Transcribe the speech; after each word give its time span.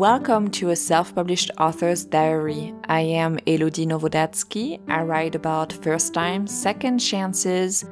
Welcome 0.00 0.50
to 0.52 0.70
a 0.70 0.76
self 0.76 1.14
published 1.14 1.50
author's 1.58 2.06
diary. 2.06 2.72
I 2.88 3.00
am 3.00 3.38
Elodie 3.46 3.84
Nowodazkij. 3.84 4.80
I 4.88 5.02
write 5.02 5.34
about 5.34 5.74
first 5.74 6.14
time, 6.14 6.46
second 6.46 7.00
chances, 7.00 7.84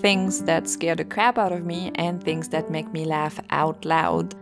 things 0.00 0.44
that 0.44 0.68
scare 0.68 0.94
the 0.94 1.04
crap 1.04 1.38
out 1.38 1.50
of 1.50 1.66
me, 1.66 1.90
and 1.96 2.22
things 2.22 2.50
that 2.50 2.70
make 2.70 2.92
me 2.92 3.04
laugh 3.04 3.40
out 3.50 3.84
loud. 3.84 4.36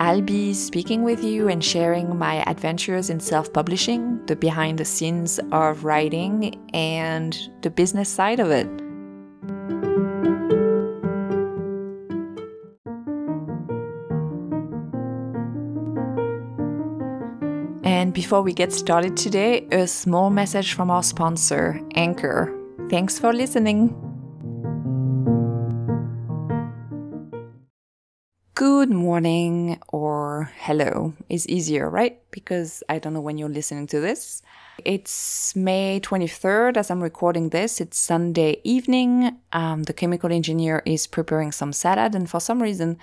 I'll 0.00 0.20
be 0.20 0.52
speaking 0.52 1.02
with 1.02 1.24
you 1.24 1.48
and 1.48 1.64
sharing 1.64 2.18
my 2.18 2.44
adventures 2.46 3.08
in 3.08 3.20
self 3.20 3.50
publishing, 3.54 4.20
the 4.26 4.36
behind 4.36 4.76
the 4.76 4.84
scenes 4.84 5.40
of 5.52 5.84
writing, 5.84 6.60
and 6.74 7.38
the 7.62 7.70
business 7.70 8.10
side 8.10 8.38
of 8.38 8.50
it. 8.50 8.68
Before 18.20 18.42
we 18.42 18.52
get 18.52 18.70
started 18.70 19.16
today, 19.16 19.66
a 19.72 19.86
small 19.86 20.28
message 20.28 20.74
from 20.74 20.90
our 20.90 21.02
sponsor, 21.02 21.80
Anchor. 21.94 22.54
Thanks 22.90 23.18
for 23.18 23.32
listening. 23.32 23.96
good 28.60 28.90
morning 28.90 29.78
or 29.88 30.50
hello 30.58 31.14
is 31.30 31.48
easier, 31.48 31.88
right? 31.88 32.20
Because 32.30 32.82
I 32.90 32.98
don't 32.98 33.14
know 33.14 33.20
when 33.20 33.38
you're 33.38 33.48
listening 33.48 33.86
to 33.86 34.00
this. 34.00 34.42
It's 34.84 35.56
May 35.56 35.98
23rd 36.00 36.76
as 36.76 36.90
I'm 36.90 37.02
recording 37.02 37.48
this. 37.50 37.80
It's 37.80 37.98
Sunday 37.98 38.60
evening. 38.64 39.38
Um, 39.52 39.84
the 39.84 39.94
chemical 39.94 40.30
engineer 40.30 40.82
is 40.84 41.06
preparing 41.06 41.52
some 41.52 41.72
salad, 41.72 42.14
and 42.14 42.28
for 42.28 42.40
some 42.40 42.60
reason, 42.60 42.98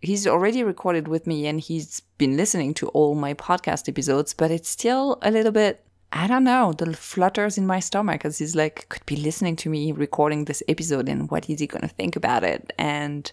he's 0.00 0.26
already 0.26 0.62
recorded 0.62 1.08
with 1.08 1.26
me 1.26 1.46
and 1.46 1.60
he's 1.60 2.00
been 2.18 2.36
listening 2.36 2.74
to 2.74 2.88
all 2.88 3.14
my 3.14 3.34
podcast 3.34 3.88
episodes, 3.88 4.34
but 4.34 4.50
it's 4.50 4.68
still 4.68 5.18
a 5.22 5.30
little 5.30 5.52
bit 5.52 5.84
I 6.10 6.26
don't 6.26 6.44
know, 6.44 6.72
the 6.72 6.94
flutters 6.94 7.58
in 7.58 7.66
my 7.66 7.80
stomach 7.80 8.24
as 8.24 8.38
he's 8.38 8.56
like, 8.56 8.88
could 8.88 9.04
be 9.04 9.16
listening 9.16 9.56
to 9.56 9.68
me 9.68 9.92
recording 9.92 10.46
this 10.46 10.62
episode 10.66 11.06
and 11.06 11.30
what 11.30 11.50
is 11.50 11.60
he 11.60 11.66
going 11.66 11.82
to 11.82 11.88
think 11.88 12.16
about 12.16 12.44
it? 12.44 12.72
And 12.78 13.30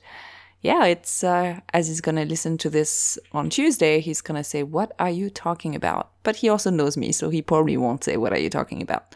yeah, 0.65 0.85
it's 0.85 1.23
uh, 1.23 1.59
as 1.73 1.87
he's 1.87 2.01
gonna 2.01 2.25
listen 2.25 2.57
to 2.57 2.71
this 2.71 3.19
on 3.33 3.51
Tuesday, 3.51 3.99
he's 3.99 4.21
gonna 4.21 4.43
say, 4.43 4.63
"What 4.63 4.93
are 4.97 5.11
you 5.11 5.29
talking 5.29 5.75
about?" 5.75 6.09
But 6.23 6.37
he 6.37 6.49
also 6.49 6.71
knows 6.71 6.97
me, 6.97 7.11
so 7.11 7.29
he 7.29 7.43
probably 7.43 7.77
won't 7.77 8.03
say, 8.03 8.17
"What 8.17 8.33
are 8.33 8.39
you 8.39 8.49
talking 8.49 8.81
about?" 8.81 9.13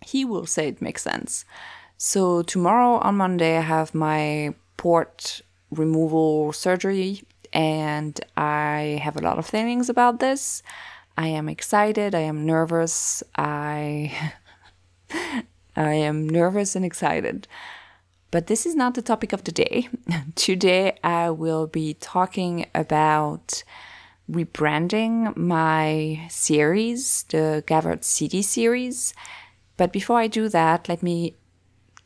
He 0.00 0.24
will 0.24 0.46
say 0.46 0.68
it 0.68 0.80
makes 0.80 1.02
sense. 1.02 1.44
So 1.96 2.42
tomorrow 2.42 2.98
on 2.98 3.16
Monday, 3.16 3.56
I 3.56 3.62
have 3.62 3.96
my 3.96 4.54
port 4.76 5.42
removal 5.72 6.52
surgery, 6.52 7.22
and 7.52 8.18
I 8.36 9.00
have 9.02 9.16
a 9.16 9.22
lot 9.22 9.38
of 9.38 9.46
feelings 9.46 9.88
about 9.88 10.20
this. 10.20 10.62
I 11.16 11.28
am 11.28 11.48
excited. 11.48 12.14
I 12.14 12.20
am 12.20 12.46
nervous. 12.46 13.22
I 13.36 14.32
I 15.76 15.94
am 15.94 16.28
nervous 16.28 16.76
and 16.76 16.84
excited. 16.84 17.48
But 18.30 18.46
this 18.46 18.64
is 18.64 18.74
not 18.74 18.94
the 18.94 19.02
topic 19.02 19.32
of 19.32 19.44
the 19.44 19.52
day. 19.52 19.88
Today, 20.34 20.98
I 21.04 21.30
will 21.30 21.66
be 21.66 21.94
talking 21.94 22.66
about 22.74 23.62
rebranding 24.30 25.36
my 25.36 26.26
series, 26.30 27.24
the 27.24 27.62
Gavert 27.66 28.04
City 28.04 28.40
series. 28.40 29.12
But 29.76 29.92
before 29.92 30.18
I 30.18 30.28
do 30.28 30.48
that, 30.48 30.88
let 30.88 31.02
me 31.02 31.36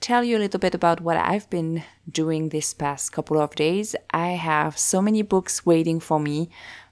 tell 0.01 0.25
you 0.25 0.37
a 0.37 0.41
little 0.41 0.61
bit 0.61 0.75
about 0.75 1.01
what 1.01 1.17
I've 1.17 1.49
been 1.51 1.83
doing 2.11 2.49
this 2.49 2.75
past 2.75 3.13
couple 3.13 3.41
of 3.41 3.55
days. 3.55 3.97
I 4.11 4.31
have 4.31 4.79
so 4.79 5.01
many 5.01 5.23
books 5.23 5.67
waiting 5.67 6.01
for 6.01 6.21
me, 6.21 6.49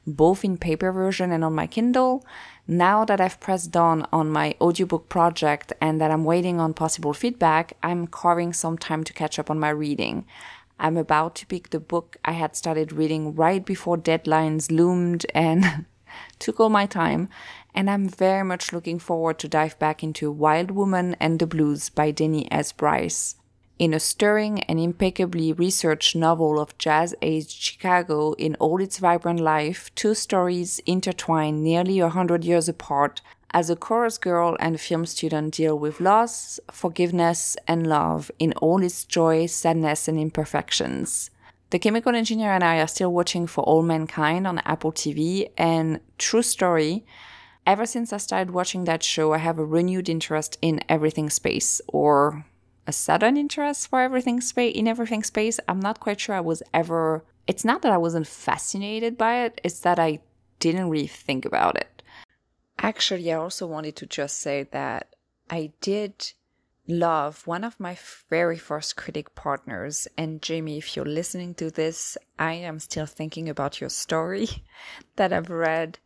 both 0.07 0.45
in 0.45 0.57
paper 0.59 0.93
version 0.93 1.33
and 1.33 1.45
on 1.45 1.55
my 1.55 1.67
Kindle. 1.67 2.25
Now 2.67 3.05
that 3.05 3.21
I've 3.21 3.41
pressed 3.41 3.77
on 3.77 4.07
on 4.13 4.31
my 4.31 4.55
audiobook 4.61 5.09
project 5.09 5.73
and 5.81 6.01
that 6.01 6.11
I'm 6.11 6.25
waiting 6.25 6.61
on 6.61 6.75
possible 6.75 7.13
feedback, 7.13 7.77
I'm 7.83 8.07
carving 8.07 8.53
some 8.53 8.79
time 8.79 9.05
to 9.05 9.13
catch 9.13 9.39
up 9.39 9.51
on 9.51 9.61
my 9.61 9.71
reading. 9.71 10.25
I'm 10.79 10.97
about 10.97 11.35
to 11.37 11.47
pick 11.47 11.71
the 11.71 11.81
book 11.81 12.17
I 12.25 12.33
had 12.33 12.57
started 12.57 12.93
reading 12.93 13.35
right 13.35 13.65
before 13.65 13.97
deadlines 13.97 14.73
loomed 14.73 15.27
and 15.35 15.87
took 16.39 16.59
all 16.59 16.71
my 16.71 16.87
time, 16.87 17.29
and 17.75 17.91
I'm 17.91 18.09
very 18.09 18.45
much 18.45 18.73
looking 18.73 18.99
forward 18.99 19.39
to 19.41 19.49
dive 19.49 19.79
back 19.79 20.03
into 20.03 20.31
Wild 20.31 20.71
Woman 20.71 21.17
and 21.19 21.39
the 21.39 21.47
Blues 21.47 21.89
by 21.89 22.11
Denny 22.11 22.51
S. 22.53 22.73
Bryce. 22.73 23.37
In 23.77 23.93
a 23.93 23.99
stirring 23.99 24.61
and 24.65 24.79
impeccably 24.79 25.53
researched 25.53 26.15
novel 26.15 26.61
of 26.61 26.79
jazz 26.79 27.13
age 27.21 27.51
Chicago 27.51 28.35
in 28.35 28.55
all 28.57 28.81
its 28.81 28.99
vibrant 28.99 29.41
life, 29.41 29.93
two 29.97 30.15
stories 30.15 30.81
intertwine 30.87 31.65
nearly 31.65 31.99
a 31.99 32.09
hundred 32.09 32.45
years 32.45 32.69
apart 32.69 33.21
as 33.51 33.71
a 33.71 33.77
chorus 33.77 34.19
girl 34.19 34.57
and 34.61 34.81
film 34.81 35.07
student 35.07 35.55
deal 35.55 35.77
with 35.77 36.01
loss, 36.01 36.61
forgiveness, 36.71 37.57
and 37.67 37.87
love 37.87 38.31
in 38.39 38.53
all 38.55 38.83
its 38.83 39.05
joy, 39.05 39.47
sadness, 39.47 40.07
and 40.07 40.19
imperfections. 40.19 41.31
The 41.71 41.79
chemical 41.81 42.15
engineer 42.15 42.53
and 42.53 42.63
I 42.63 42.79
are 42.79 42.87
still 42.87 43.13
watching 43.13 43.49
For 43.49 43.65
All 43.65 43.83
Mankind 43.83 44.47
on 44.47 44.61
Apple 44.61 44.93
TV, 44.93 45.51
and 45.57 45.99
true 46.19 46.43
story, 46.43 47.05
ever 47.67 47.87
since 47.87 48.13
I 48.13 48.19
started 48.19 48.53
watching 48.53 48.85
that 48.85 49.03
show, 49.03 49.33
I 49.33 49.39
have 49.39 49.59
a 49.59 49.65
renewed 49.65 50.09
interest 50.09 50.59
in 50.61 50.81
everything 50.89 51.31
space, 51.31 51.81
or 51.89 52.45
a 52.87 52.93
sudden 52.93 53.37
interest 53.37 53.89
for 53.89 54.01
everything 54.01 54.41
space 54.41 54.75
in 54.77 54.87
everything 54.87 55.23
space. 55.23 55.59
I'm 55.67 55.81
not 55.81 56.01
quite 56.01 56.21
sure 56.21 56.35
I 56.35 56.41
was 56.41 56.63
ever 56.73 57.25
it's 57.47 57.65
not 57.65 57.83
that 57.83 57.93
I 57.93 57.99
wasn't 57.99 58.27
fascinated 58.27 59.19
by 59.19 59.45
it, 59.45 59.61
it's 59.63 59.81
that 59.81 59.99
I 59.99 60.21
didn't 60.61 60.89
really 60.89 61.07
think 61.07 61.45
about 61.45 61.77
it. 61.77 62.03
Actually, 62.79 63.31
I 63.33 63.37
also 63.37 63.67
wanted 63.67 63.97
to 63.97 64.07
just 64.07 64.39
say 64.39 64.65
that 64.73 65.15
I 65.51 65.73
did 65.81 66.33
love 66.87 67.47
one 67.47 67.65
of 67.65 67.81
my 67.81 67.97
very 68.29 68.59
first 68.59 68.97
critic 68.97 69.35
partners. 69.35 70.09
And 70.19 70.43
Jamie, 70.43 70.79
if 70.79 70.97
you're 70.97 71.05
listening 71.05 71.55
to 71.55 71.71
this, 71.71 72.17
I 72.39 72.55
am 72.55 72.79
still 72.79 73.07
thinking 73.07 73.49
about 73.49 73.81
your 73.81 73.91
story 73.91 74.49
that 75.17 75.33
I've 75.33 75.51
read 75.51 75.99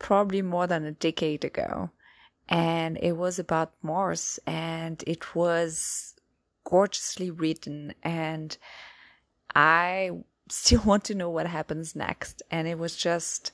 probably 0.00 0.42
more 0.42 0.66
than 0.66 0.84
a 0.84 0.90
decade 0.90 1.44
ago. 1.44 1.90
And 2.48 2.98
it 3.00 3.12
was 3.12 3.38
about 3.38 3.74
Mars 3.80 4.40
and 4.44 5.04
it 5.06 5.36
was 5.36 6.16
gorgeously 6.64 7.30
written. 7.30 7.94
And 8.02 8.56
I 9.54 10.10
still 10.48 10.82
want 10.82 11.04
to 11.04 11.14
know 11.14 11.30
what 11.30 11.46
happens 11.46 11.94
next. 11.94 12.42
And 12.50 12.66
it 12.66 12.78
was 12.78 12.96
just 12.96 13.52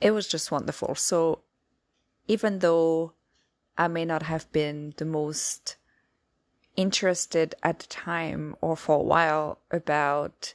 it 0.00 0.12
was 0.12 0.28
just 0.28 0.52
wonderful. 0.52 0.94
So 0.94 1.40
even 2.28 2.60
though 2.60 3.14
I 3.78 3.88
may 3.88 4.04
not 4.04 4.22
have 4.22 4.50
been 4.52 4.94
the 4.98 5.04
most 5.04 5.76
interested 6.76 7.54
at 7.62 7.78
the 7.78 7.86
time 7.86 8.54
or 8.60 8.76
for 8.76 8.96
a 8.96 9.02
while 9.02 9.58
about 9.70 10.54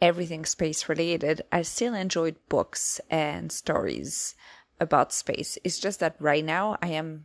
everything 0.00 0.44
space 0.44 0.88
related, 0.88 1.42
I 1.50 1.62
still 1.62 1.94
enjoyed 1.94 2.36
books 2.48 3.00
and 3.10 3.50
stories 3.50 4.34
about 4.80 5.12
space. 5.12 5.58
It's 5.64 5.78
just 5.78 6.00
that 6.00 6.16
right 6.18 6.44
now 6.44 6.78
I 6.80 6.88
am 6.88 7.24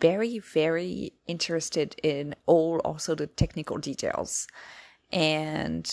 very, 0.00 0.38
very 0.38 1.12
interested 1.26 1.94
in 2.02 2.34
all 2.46 2.80
also 2.84 3.14
the 3.14 3.26
technical 3.26 3.78
details. 3.78 4.46
And, 5.12 5.90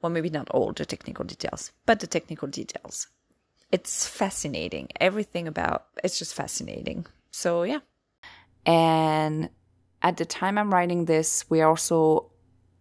well, 0.00 0.10
maybe 0.10 0.30
not 0.30 0.48
all 0.50 0.72
the 0.72 0.86
technical 0.86 1.24
details, 1.24 1.72
but 1.86 2.00
the 2.00 2.06
technical 2.06 2.48
details. 2.48 3.08
It's 3.70 4.06
fascinating. 4.06 4.88
Everything 5.00 5.48
about 5.48 5.86
it's 6.04 6.18
just 6.18 6.34
fascinating. 6.34 7.06
So, 7.30 7.62
yeah. 7.62 7.80
And 8.66 9.48
at 10.02 10.18
the 10.18 10.26
time 10.26 10.58
I'm 10.58 10.72
writing 10.72 11.06
this, 11.06 11.44
we're 11.48 11.66
also 11.66 12.31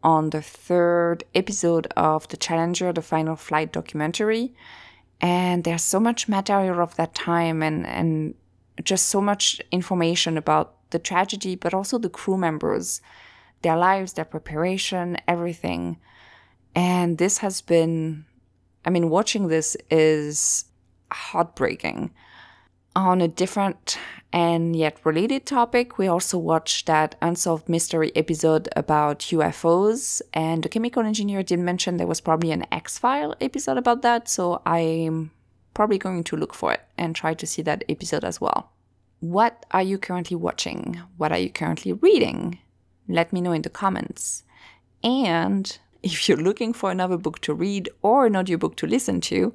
on 0.04 0.32
the 0.32 0.42
third 0.42 1.24
episode 1.36 1.88
of 1.96 2.28
the 2.30 2.38
Challenger, 2.38 2.92
the 2.92 3.02
final 3.02 3.36
flight 3.36 3.72
documentary. 3.72 4.54
And 5.20 5.64
there's 5.64 5.84
so 5.84 6.00
much 6.00 6.28
material 6.28 6.80
of 6.82 6.96
that 6.96 7.14
time 7.14 7.62
and 7.62 7.86
and 7.86 8.36
just 8.84 9.08
so 9.08 9.22
much 9.22 9.62
information 9.72 10.38
about 10.38 10.90
the 10.90 11.00
tragedy 11.00 11.56
but 11.56 11.74
also 11.74 11.98
the 11.98 12.10
crew 12.10 12.38
members 12.38 13.02
their 13.62 13.78
lives 13.78 14.14
their 14.14 14.26
preparation 14.26 15.18
everything. 15.28 15.98
And 16.74 17.18
this 17.18 17.40
has 17.40 17.62
been 17.62 18.26
i 18.86 18.90
mean 18.90 19.10
watching 19.10 19.48
this 19.48 19.78
is 19.92 20.66
heartbreaking 21.12 22.12
on 22.96 23.22
a 23.22 23.28
different 23.28 23.98
and 24.34 24.76
yet 24.76 24.98
related 25.04 25.46
topic, 25.46 25.98
we 25.98 26.08
also 26.08 26.38
watched 26.38 26.86
that 26.88 27.16
Unsolved 27.22 27.68
Mystery 27.68 28.12
episode 28.16 28.70
about 28.76 29.20
UFOs, 29.20 30.22
and 30.34 30.64
the 30.64 30.70
chemical 30.70 31.04
engineer 31.04 31.44
did 31.44 31.60
mention 31.60 31.98
there 31.98 32.08
was 32.08 32.22
probably 32.22 32.52
an 32.52 32.66
X 32.72 32.98
File 32.98 33.36
episode 33.42 33.78
about 33.78 34.02
that, 34.04 34.30
so 34.30 34.62
I'm 34.66 35.32
probably 35.74 35.98
going 35.98 36.24
to 36.26 36.38
look 36.38 36.54
for 36.54 36.74
it 36.74 36.82
and 36.98 37.16
try 37.16 37.34
to 37.34 37.48
see 37.48 37.62
that 37.64 37.84
episode 37.90 38.24
as 38.24 38.40
well. 38.40 38.72
What 39.20 39.66
are 39.72 39.84
you 39.84 39.98
currently 39.98 40.36
watching? 40.36 41.02
What 41.18 41.32
are 41.32 41.38
you 41.38 41.50
currently 41.50 41.94
reading? 41.94 42.60
Let 43.08 43.34
me 43.34 43.42
know 43.42 43.52
in 43.52 43.62
the 43.62 43.70
comments. 43.70 44.44
And 45.04 45.78
if 46.04 46.28
you're 46.28 46.38
looking 46.38 46.74
for 46.74 46.90
another 46.90 47.18
book 47.18 47.40
to 47.42 47.54
read 47.54 47.90
or 48.02 48.26
an 48.26 48.36
audiobook 48.36 48.76
to 48.78 48.88
listen 48.88 49.22
to, 49.22 49.54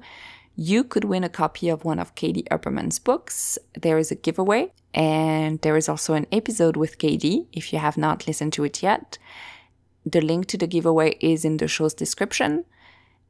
you 0.57 0.83
could 0.83 1.03
win 1.03 1.23
a 1.23 1.29
copy 1.29 1.69
of 1.69 1.85
one 1.85 1.99
of 1.99 2.15
Katie 2.15 2.47
Upperman's 2.49 2.97
books. 2.97 3.59
There 3.79 3.99
is 3.99 4.11
a 4.11 4.15
giveaway, 4.15 4.73
and 4.91 5.61
there 5.61 5.77
is 5.77 5.87
also 5.87 6.15
an 6.15 6.25
episode 6.31 6.75
with 6.75 6.97
Katie 6.97 7.47
if 7.53 7.71
you 7.71 7.77
have 7.77 7.95
not 7.95 8.25
listened 8.25 8.53
to 8.53 8.63
it 8.63 8.81
yet. 8.81 9.19
The 10.03 10.19
link 10.19 10.47
to 10.47 10.57
the 10.57 10.65
giveaway 10.65 11.15
is 11.21 11.45
in 11.45 11.57
the 11.57 11.67
show's 11.67 11.93
description. 11.93 12.65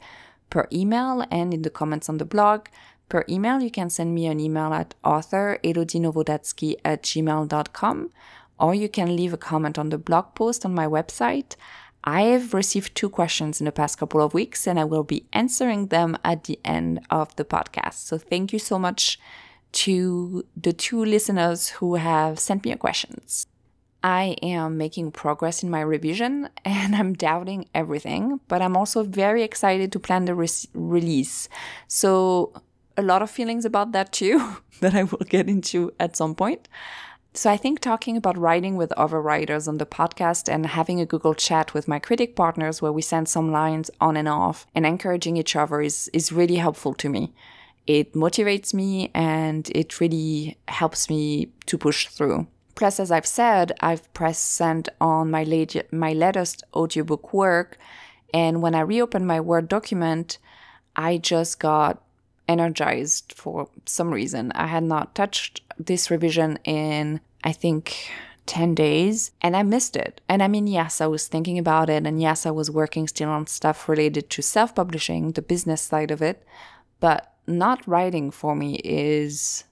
per 0.49 0.67
email 0.71 1.25
and 1.31 1.53
in 1.53 1.61
the 1.63 1.69
comments 1.69 2.09
on 2.09 2.17
the 2.17 2.25
blog. 2.25 2.67
Per 3.07 3.23
email, 3.29 3.61
you 3.61 3.71
can 3.71 3.89
send 3.89 4.13
me 4.13 4.27
an 4.27 4.39
email 4.39 4.73
at 4.73 4.93
author 5.03 5.59
at 5.63 5.75
gmail.com 7.03 8.09
or 8.59 8.73
you 8.73 8.89
can 8.89 9.15
leave 9.15 9.33
a 9.33 9.37
comment 9.37 9.77
on 9.77 9.89
the 9.89 9.97
blog 9.97 10.33
post 10.35 10.65
on 10.65 10.73
my 10.73 10.85
website. 10.85 11.55
I 12.05 12.21
have 12.21 12.53
received 12.53 12.95
two 12.95 13.09
questions 13.09 13.59
in 13.59 13.65
the 13.65 13.71
past 13.71 13.97
couple 13.97 14.21
of 14.21 14.33
weeks 14.33 14.67
and 14.67 14.79
I 14.79 14.83
will 14.83 15.03
be 15.03 15.25
answering 15.33 15.87
them 15.87 16.15
at 16.23 16.43
the 16.43 16.59
end 16.63 17.01
of 17.09 17.35
the 17.35 17.43
podcast. 17.43 17.95
So 18.05 18.19
thank 18.19 18.53
you 18.53 18.59
so 18.59 18.77
much 18.77 19.19
to 19.71 20.45
the 20.55 20.71
two 20.71 21.03
listeners 21.03 21.69
who 21.69 21.95
have 21.95 22.39
sent 22.39 22.63
me 22.63 22.69
your 22.69 22.77
questions. 22.77 23.47
I 24.03 24.35
am 24.43 24.77
making 24.77 25.13
progress 25.13 25.63
in 25.63 25.71
my 25.71 25.81
revision 25.81 26.49
and 26.65 26.95
I'm 26.95 27.13
doubting 27.13 27.67
everything, 27.73 28.39
but 28.47 28.61
I'm 28.61 28.77
also 28.77 29.03
very 29.03 29.41
excited 29.41 29.91
to 29.91 29.99
plan 29.99 30.25
the 30.25 30.35
re- 30.35 30.47
release. 30.73 31.49
So, 31.87 32.53
a 32.97 33.01
lot 33.01 33.21
of 33.21 33.29
feelings 33.29 33.65
about 33.65 33.91
that 33.91 34.13
too 34.13 34.57
that 34.79 34.93
I 34.95 35.03
will 35.03 35.25
get 35.27 35.49
into 35.49 35.91
at 35.99 36.15
some 36.15 36.35
point. 36.35 36.69
So 37.35 37.49
I 37.49 37.57
think 37.57 37.81
talking 37.81 38.15
about 38.15 38.37
writing 38.37 38.77
with 38.77 38.93
other 38.93 39.21
writers 39.21 39.67
on 39.67 39.77
the 39.77 39.85
podcast 39.85 40.47
and 40.47 40.65
having 40.65 41.01
a 41.01 41.05
Google 41.05 41.33
chat 41.33 41.73
with 41.73 41.85
my 41.85 41.99
critic 41.99 42.33
partners 42.33 42.81
where 42.81 42.93
we 42.93 43.01
send 43.01 43.27
some 43.27 43.51
lines 43.51 43.91
on 43.99 44.15
and 44.15 44.29
off 44.29 44.65
and 44.73 44.85
encouraging 44.85 45.35
each 45.35 45.53
other 45.53 45.81
is, 45.81 46.09
is 46.13 46.31
really 46.31 46.55
helpful 46.55 46.93
to 46.93 47.09
me. 47.09 47.33
It 47.87 48.13
motivates 48.13 48.73
me 48.73 49.11
and 49.13 49.69
it 49.75 49.99
really 49.99 50.57
helps 50.69 51.09
me 51.09 51.51
to 51.65 51.77
push 51.77 52.07
through. 52.07 52.47
Plus, 52.73 53.01
as 53.01 53.11
I've 53.11 53.27
said, 53.27 53.73
I've 53.81 54.11
pressed 54.13 54.53
send 54.53 54.87
on 55.01 55.29
my, 55.29 55.43
late, 55.43 55.91
my 55.91 56.13
latest 56.13 56.63
audiobook 56.73 57.33
work. 57.33 57.77
And 58.33 58.61
when 58.61 58.75
I 58.75 58.79
reopened 58.79 59.27
my 59.27 59.41
Word 59.41 59.67
document, 59.67 60.37
I 60.95 61.17
just 61.17 61.59
got 61.59 62.01
energized 62.47 63.33
for 63.35 63.69
some 63.85 64.11
reason. 64.11 64.51
I 64.53 64.67
had 64.67 64.83
not 64.83 65.15
touched 65.15 65.61
this 65.77 66.11
revision 66.11 66.57
in, 66.63 67.19
I 67.43 67.51
think, 67.51 68.11
10 68.45 68.75
days 68.75 69.31
and 69.41 69.55
I 69.55 69.63
missed 69.63 69.95
it. 69.95 70.21
And 70.29 70.43
I 70.43 70.47
mean, 70.47 70.67
yes, 70.67 71.01
I 71.01 71.07
was 71.07 71.27
thinking 71.27 71.57
about 71.57 71.89
it. 71.89 72.05
And 72.05 72.21
yes, 72.21 72.45
I 72.45 72.51
was 72.51 72.69
working 72.69 73.07
still 73.07 73.29
on 73.29 73.47
stuff 73.47 73.89
related 73.89 74.29
to 74.31 74.41
self 74.41 74.75
publishing, 74.75 75.31
the 75.31 75.41
business 75.41 75.81
side 75.81 76.11
of 76.11 76.21
it. 76.21 76.43
But 76.99 77.33
not 77.47 77.87
writing 77.87 78.31
for 78.31 78.55
me 78.55 78.75
is, 78.83 79.63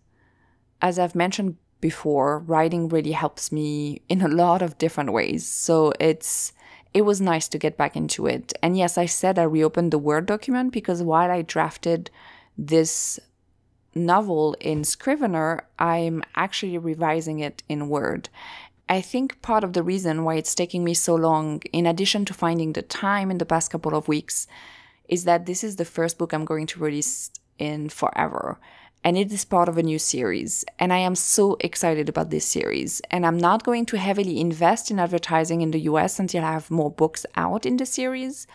as 0.81 0.99
I've 0.99 1.15
mentioned 1.15 1.57
before, 1.81 2.39
writing 2.39 2.87
really 2.87 3.11
helps 3.11 3.51
me 3.51 4.01
in 4.09 4.21
a 4.21 4.27
lot 4.27 4.61
of 4.61 4.77
different 4.77 5.11
ways. 5.11 5.45
So 5.45 5.93
it's, 5.99 6.53
it 6.93 7.01
was 7.01 7.19
nice 7.19 7.47
to 7.49 7.57
get 7.57 7.77
back 7.77 7.95
into 7.95 8.27
it. 8.27 8.53
And 8.61 8.77
yes, 8.77 8.97
I 8.97 9.05
said 9.05 9.37
I 9.37 9.43
reopened 9.43 9.91
the 9.91 9.97
Word 9.97 10.25
document 10.25 10.71
because 10.71 11.01
while 11.01 11.31
I 11.31 11.41
drafted 11.41 12.09
this 12.57 13.19
novel 13.95 14.55
in 14.59 14.83
Scrivener, 14.83 15.65
I'm 15.79 16.23
actually 16.35 16.77
revising 16.77 17.39
it 17.39 17.63
in 17.69 17.89
Word. 17.89 18.29
I 18.89 19.01
think 19.01 19.41
part 19.41 19.63
of 19.63 19.73
the 19.73 19.83
reason 19.83 20.23
why 20.23 20.35
it's 20.35 20.55
taking 20.55 20.83
me 20.83 20.93
so 20.93 21.15
long, 21.15 21.61
in 21.71 21.85
addition 21.85 22.25
to 22.25 22.33
finding 22.33 22.73
the 22.73 22.81
time 22.81 23.31
in 23.31 23.37
the 23.37 23.45
past 23.45 23.71
couple 23.71 23.95
of 23.95 24.07
weeks, 24.07 24.47
is 25.07 25.23
that 25.25 25.45
this 25.45 25.63
is 25.63 25.75
the 25.75 25.85
first 25.85 26.17
book 26.17 26.33
I'm 26.33 26.45
going 26.45 26.67
to 26.67 26.79
release 26.79 27.31
in 27.57 27.89
forever. 27.89 28.59
And 29.05 29.17
it 29.17 29.31
is 29.31 29.45
part 29.45 29.67
of 29.67 29.77
a 29.77 29.83
new 29.83 29.99
series. 29.99 30.63
And 30.79 30.93
I 30.93 30.99
am 30.99 31.15
so 31.15 31.57
excited 31.59 32.07
about 32.07 32.29
this 32.29 32.45
series. 32.45 33.01
And 33.11 33.25
I'm 33.25 33.37
not 33.37 33.63
going 33.63 33.85
to 33.87 33.97
heavily 33.97 34.39
invest 34.39 34.91
in 34.91 34.99
advertising 34.99 35.61
in 35.61 35.71
the 35.71 35.81
US 35.81 36.19
until 36.19 36.43
I 36.43 36.53
have 36.53 36.71
more 36.71 36.91
books 36.91 37.25
out 37.35 37.65
in 37.65 37.77
the 37.77 37.85
series. 37.85 38.47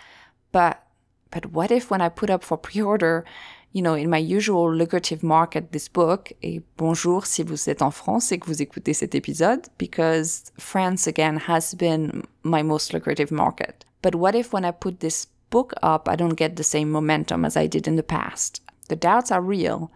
But 0.53 0.83
but 1.31 1.47
what 1.47 1.71
if 1.71 1.91
when 1.91 2.01
I 2.01 2.09
put 2.09 2.31
up 2.31 2.43
for 2.43 2.56
pre-order 2.56 3.27
you 3.73 3.82
know, 3.82 3.94
in 3.94 4.09
my 4.09 4.19
usual 4.19 4.73
lucrative 4.73 5.23
market, 5.23 5.73
this 5.73 5.88
book, 5.88 6.32
et 6.43 6.62
bonjour 6.76 7.26
si 7.26 7.43
vous 7.43 7.69
êtes 7.69 7.82
en 7.82 7.91
France 7.91 8.32
et 8.32 8.38
que 8.38 8.47
vous 8.47 8.62
écoutez 8.62 8.94
cet 8.94 9.15
épisode, 9.15 9.69
because 9.76 10.50
France 10.59 11.06
again 11.06 11.37
has 11.37 11.75
been 11.75 12.23
my 12.43 12.62
most 12.62 12.93
lucrative 12.93 13.31
market. 13.31 13.85
But 14.00 14.15
what 14.15 14.35
if 14.35 14.53
when 14.53 14.65
I 14.65 14.70
put 14.70 15.00
this 15.00 15.26
book 15.50 15.75
up, 15.82 16.09
I 16.09 16.17
don't 16.17 16.37
get 16.37 16.56
the 16.56 16.65
same 16.65 16.91
momentum 16.91 17.44
as 17.44 17.56
I 17.56 17.67
did 17.67 17.87
in 17.87 17.96
the 17.96 18.03
past? 18.03 18.63
The 18.89 18.96
doubts 18.96 19.31
are 19.31 19.43
real. 19.43 19.91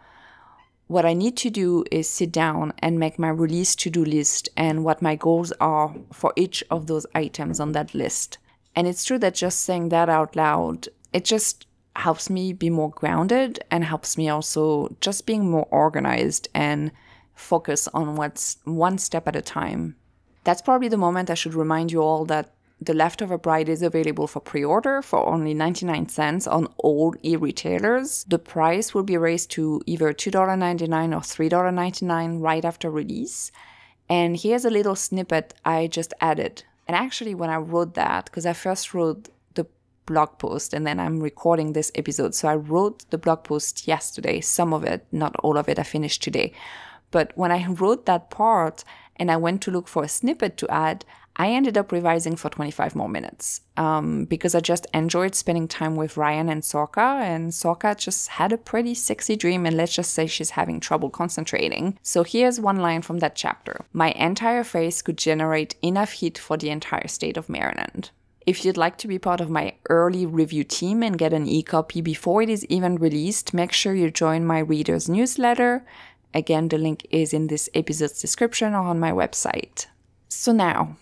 What 0.88 1.06
I 1.06 1.14
need 1.14 1.38
to 1.38 1.48
do 1.48 1.84
is 1.90 2.08
sit 2.08 2.32
down 2.32 2.74
and 2.80 2.98
make 2.98 3.18
my 3.18 3.30
release 3.30 3.74
to 3.76 3.88
do 3.88 4.04
list 4.04 4.50
and 4.56 4.84
what 4.84 5.00
my 5.00 5.16
goals 5.16 5.50
are 5.60 5.94
for 6.12 6.34
each 6.36 6.62
of 6.70 6.86
those 6.86 7.06
items 7.14 7.58
on 7.58 7.72
that 7.72 7.94
list. 7.94 8.36
And 8.76 8.86
it's 8.86 9.04
true 9.04 9.18
that 9.20 9.34
just 9.34 9.62
saying 9.62 9.88
that 9.88 10.10
out 10.10 10.36
loud, 10.36 10.88
it 11.12 11.24
just 11.24 11.66
helps 11.96 12.30
me 12.30 12.52
be 12.52 12.70
more 12.70 12.90
grounded 12.90 13.62
and 13.70 13.84
helps 13.84 14.16
me 14.16 14.28
also 14.28 14.94
just 15.00 15.26
being 15.26 15.50
more 15.50 15.66
organized 15.70 16.48
and 16.54 16.90
focus 17.34 17.88
on 17.92 18.16
what's 18.16 18.58
one 18.64 18.98
step 18.98 19.28
at 19.28 19.36
a 19.36 19.42
time. 19.42 19.96
That's 20.44 20.62
probably 20.62 20.88
the 20.88 20.96
moment 20.96 21.30
I 21.30 21.34
should 21.34 21.54
remind 21.54 21.92
you 21.92 22.00
all 22.00 22.24
that 22.26 22.52
the 22.80 22.94
Leftover 22.94 23.38
Bride 23.38 23.68
is 23.68 23.82
available 23.82 24.26
for 24.26 24.40
pre 24.40 24.64
order 24.64 25.02
for 25.02 25.24
only 25.24 25.54
99 25.54 26.08
cents 26.08 26.46
on 26.46 26.66
all 26.78 27.14
e 27.22 27.36
retailers. 27.36 28.24
The 28.24 28.40
price 28.40 28.92
will 28.92 29.04
be 29.04 29.16
raised 29.16 29.50
to 29.52 29.82
either 29.86 30.12
$2.99 30.12 31.14
or 31.14 31.20
$3.99 31.20 32.40
right 32.40 32.64
after 32.64 32.90
release. 32.90 33.52
And 34.08 34.36
here's 34.36 34.64
a 34.64 34.70
little 34.70 34.96
snippet 34.96 35.54
I 35.64 35.86
just 35.86 36.12
added. 36.20 36.64
And 36.88 36.96
actually, 36.96 37.34
when 37.34 37.50
I 37.50 37.56
wrote 37.56 37.94
that, 37.94 38.24
because 38.24 38.46
I 38.46 38.52
first 38.52 38.92
wrote 38.92 39.28
blog 40.12 40.38
post 40.38 40.74
and 40.74 40.86
then 40.86 41.00
I'm 41.00 41.20
recording 41.20 41.72
this 41.72 41.90
episode. 41.94 42.34
So 42.34 42.48
I 42.48 42.56
wrote 42.56 43.08
the 43.10 43.18
blog 43.18 43.44
post 43.44 43.88
yesterday, 43.88 44.40
some 44.40 44.74
of 44.74 44.84
it, 44.84 45.06
not 45.10 45.34
all 45.42 45.56
of 45.56 45.68
it, 45.68 45.78
I 45.78 45.84
finished 45.84 46.22
today. 46.22 46.52
But 47.10 47.32
when 47.34 47.50
I 47.50 47.66
wrote 47.66 48.04
that 48.06 48.30
part 48.30 48.84
and 49.16 49.30
I 49.30 49.36
went 49.36 49.62
to 49.62 49.70
look 49.70 49.88
for 49.88 50.04
a 50.04 50.08
snippet 50.08 50.56
to 50.58 50.68
add, 50.68 51.04
I 51.36 51.48
ended 51.48 51.78
up 51.78 51.92
revising 51.92 52.36
for 52.36 52.50
25 52.50 52.94
more 52.94 53.08
minutes 53.08 53.62
um, 53.78 54.26
because 54.26 54.54
I 54.54 54.60
just 54.60 54.86
enjoyed 54.92 55.34
spending 55.34 55.66
time 55.66 55.96
with 55.96 56.18
Ryan 56.18 56.50
and 56.50 56.62
Sorka. 56.62 57.22
And 57.22 57.52
Sorka 57.52 57.96
just 57.96 58.28
had 58.28 58.52
a 58.52 58.58
pretty 58.58 58.94
sexy 58.94 59.36
dream, 59.36 59.64
and 59.64 59.76
let's 59.76 59.94
just 59.94 60.12
say 60.12 60.26
she's 60.26 60.50
having 60.50 60.78
trouble 60.78 61.08
concentrating. 61.08 61.98
So 62.02 62.22
here's 62.22 62.60
one 62.60 62.76
line 62.76 63.00
from 63.00 63.20
that 63.20 63.34
chapter 63.34 63.86
My 63.94 64.10
entire 64.10 64.64
face 64.64 65.00
could 65.00 65.16
generate 65.16 65.74
enough 65.80 66.12
heat 66.12 66.36
for 66.36 66.58
the 66.58 66.68
entire 66.68 67.08
state 67.08 67.38
of 67.38 67.48
Maryland. 67.48 68.10
If 68.46 68.64
you'd 68.64 68.76
like 68.76 68.98
to 68.98 69.08
be 69.08 69.18
part 69.18 69.40
of 69.40 69.50
my 69.50 69.74
early 69.88 70.26
review 70.26 70.64
team 70.64 71.02
and 71.02 71.18
get 71.18 71.32
an 71.32 71.46
e 71.46 71.62
copy 71.62 72.00
before 72.00 72.42
it 72.42 72.48
is 72.48 72.64
even 72.66 72.96
released, 72.96 73.54
make 73.54 73.72
sure 73.72 73.94
you 73.94 74.10
join 74.10 74.44
my 74.44 74.58
readers 74.58 75.08
newsletter. 75.08 75.84
Again, 76.34 76.68
the 76.68 76.78
link 76.78 77.06
is 77.10 77.32
in 77.32 77.46
this 77.46 77.68
episode's 77.74 78.20
description 78.20 78.74
or 78.74 78.80
on 78.80 78.98
my 78.98 79.12
website. 79.12 79.86
So, 80.28 80.50
now, 80.52 80.96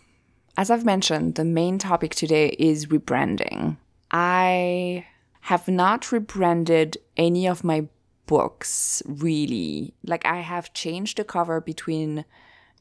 as 0.57 0.71
I've 0.71 0.85
mentioned, 0.85 1.37
the 1.37 1.45
main 1.45 1.79
topic 1.79 2.15
today 2.15 2.49
is 2.59 2.87
rebranding. 2.87 3.77
I 4.11 5.07
have 5.43 5.69
not 5.69 6.13
rebranded 6.13 6.99
any 7.17 7.47
of 7.47 7.65
my 7.65 7.89
books 8.27 9.03
really. 9.07 9.95
Like 10.05 10.27
I 10.27 10.41
have 10.41 10.73
changed 10.73 11.19
the 11.19 11.25
cover 11.25 11.61
between 11.61 12.25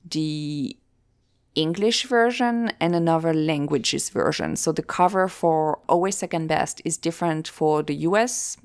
the 0.03 0.77
English 1.55 2.05
version 2.05 2.71
and 2.79 2.95
another 2.95 3.33
languages 3.33 4.09
version. 4.09 4.55
So 4.55 4.71
the 4.71 4.83
cover 4.83 5.27
for 5.27 5.79
Always 5.89 6.17
Second 6.17 6.47
Best 6.47 6.81
is 6.85 6.97
different 6.97 7.47
for 7.47 7.83
the 7.83 7.95
US 7.95 8.57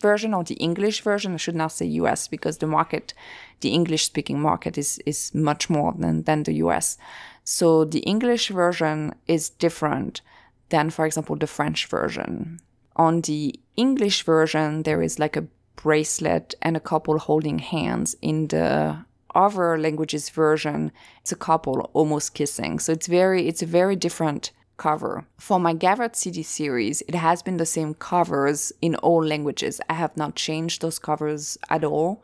version 0.00 0.34
or 0.34 0.44
the 0.44 0.54
English 0.54 1.02
version. 1.02 1.34
I 1.34 1.38
should 1.38 1.56
not 1.56 1.72
say 1.72 1.86
US 1.86 2.28
because 2.28 2.58
the 2.58 2.66
market, 2.66 3.14
the 3.60 3.70
English 3.70 4.04
speaking 4.04 4.40
market 4.40 4.78
is, 4.78 4.98
is 5.04 5.34
much 5.34 5.68
more 5.68 5.94
than, 5.98 6.22
than 6.22 6.44
the 6.44 6.54
US. 6.54 6.96
So 7.44 7.84
the 7.84 8.00
English 8.00 8.48
version 8.48 9.14
is 9.26 9.50
different 9.50 10.20
than, 10.68 10.90
for 10.90 11.06
example, 11.06 11.36
the 11.36 11.46
French 11.46 11.86
version. 11.86 12.60
On 12.96 13.20
the 13.22 13.58
English 13.76 14.22
version, 14.24 14.82
there 14.82 15.02
is 15.02 15.18
like 15.18 15.36
a 15.36 15.46
bracelet 15.76 16.54
and 16.60 16.76
a 16.76 16.80
couple 16.80 17.18
holding 17.18 17.58
hands. 17.58 18.16
In 18.20 18.48
the 18.48 19.04
other 19.38 19.78
languages 19.78 20.28
version, 20.28 20.92
it's 21.20 21.32
a 21.32 21.36
couple 21.36 21.90
almost 21.94 22.34
kissing. 22.34 22.78
So 22.80 22.92
it's 22.92 23.06
very, 23.06 23.46
it's 23.48 23.62
a 23.62 23.66
very 23.80 23.96
different 23.96 24.50
cover. 24.76 25.24
For 25.38 25.58
my 25.60 25.74
Gavert 25.74 26.16
City 26.16 26.42
series, 26.42 27.02
it 27.02 27.14
has 27.14 27.42
been 27.42 27.58
the 27.58 27.66
same 27.66 27.94
covers 27.94 28.72
in 28.82 28.94
all 28.96 29.24
languages. 29.24 29.80
I 29.88 29.94
have 29.94 30.16
not 30.16 30.34
changed 30.34 30.82
those 30.82 30.98
covers 30.98 31.58
at 31.70 31.84
all 31.84 32.22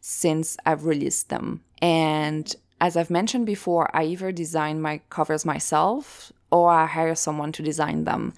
since 0.00 0.56
I've 0.66 0.84
released 0.84 1.28
them. 1.28 1.62
And 1.82 2.54
as 2.80 2.96
I've 2.96 3.10
mentioned 3.10 3.46
before, 3.46 3.84
I 3.96 4.04
either 4.04 4.32
design 4.32 4.80
my 4.80 5.00
covers 5.10 5.44
myself 5.44 6.32
or 6.50 6.70
I 6.70 6.86
hire 6.86 7.14
someone 7.14 7.52
to 7.52 7.62
design 7.62 8.04
them. 8.04 8.32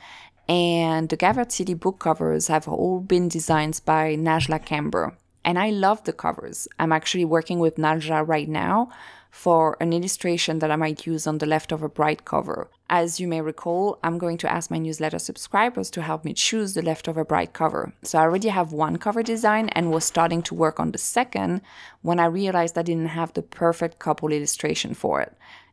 And 0.48 1.08
the 1.08 1.16
Gavert 1.16 1.52
City 1.52 1.74
book 1.74 1.98
covers 1.98 2.48
have 2.48 2.66
all 2.68 3.00
been 3.00 3.28
designed 3.28 3.80
by 3.84 4.16
Najla 4.16 4.64
Qamber. 4.64 5.14
And 5.48 5.58
I 5.58 5.70
love 5.70 6.04
the 6.04 6.12
covers. 6.12 6.68
I'm 6.78 6.92
actually 6.92 7.24
working 7.24 7.58
with 7.58 7.76
Najla 7.76 8.28
right 8.28 8.50
now 8.50 8.90
for 9.30 9.78
an 9.80 9.94
illustration 9.94 10.58
that 10.58 10.70
I 10.70 10.76
might 10.76 11.06
use 11.06 11.26
on 11.26 11.38
the 11.38 11.46
Leftover 11.46 11.88
Bride 11.88 12.26
cover. 12.26 12.68
As 12.90 13.18
you 13.18 13.26
may 13.26 13.40
recall, 13.40 13.98
I'm 14.04 14.18
going 14.18 14.36
to 14.38 14.52
ask 14.52 14.70
my 14.70 14.76
newsletter 14.76 15.18
subscribers 15.18 15.88
to 15.92 16.02
help 16.02 16.22
me 16.22 16.34
choose 16.34 16.74
the 16.74 16.82
Leftover 16.82 17.24
Bride 17.24 17.54
cover. 17.54 17.94
So 18.02 18.18
I 18.18 18.24
already 18.24 18.48
have 18.48 18.74
one 18.74 18.98
cover 18.98 19.22
design 19.22 19.70
and 19.70 19.90
was 19.90 20.04
starting 20.04 20.42
to 20.42 20.54
work 20.54 20.78
on 20.78 20.92
the 20.92 20.98
second 20.98 21.62
when 22.02 22.20
I 22.20 22.26
realized 22.26 22.76
I 22.76 22.82
didn't 22.82 23.06
have 23.06 23.32
the 23.32 23.40
perfect 23.40 23.98
couple 23.98 24.30
illustration 24.30 24.92
for 24.92 25.22
it. 25.22 25.32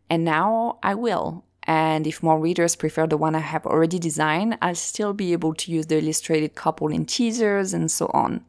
And 0.09 0.23
now 0.23 0.79
I 0.83 0.95
will. 0.95 1.43
And 1.63 2.07
if 2.07 2.23
more 2.23 2.39
readers 2.39 2.77
prefer 2.77 3.07
the 3.07 3.17
one 3.17 3.35
I 3.35 3.39
have 3.39 3.65
already 3.65 3.99
designed, 3.99 4.57
I'll 4.61 4.75
still 4.75 5.11
be 5.11 5.33
able 5.33 5.53
to 5.55 5.69
use 5.69 5.87
the 5.87 5.97
illustrated 5.97 6.55
couple 6.55 6.93
in 6.93 7.05
teasers 7.05 7.73
and 7.73 7.91
so 7.91 8.09
on. 8.13 8.45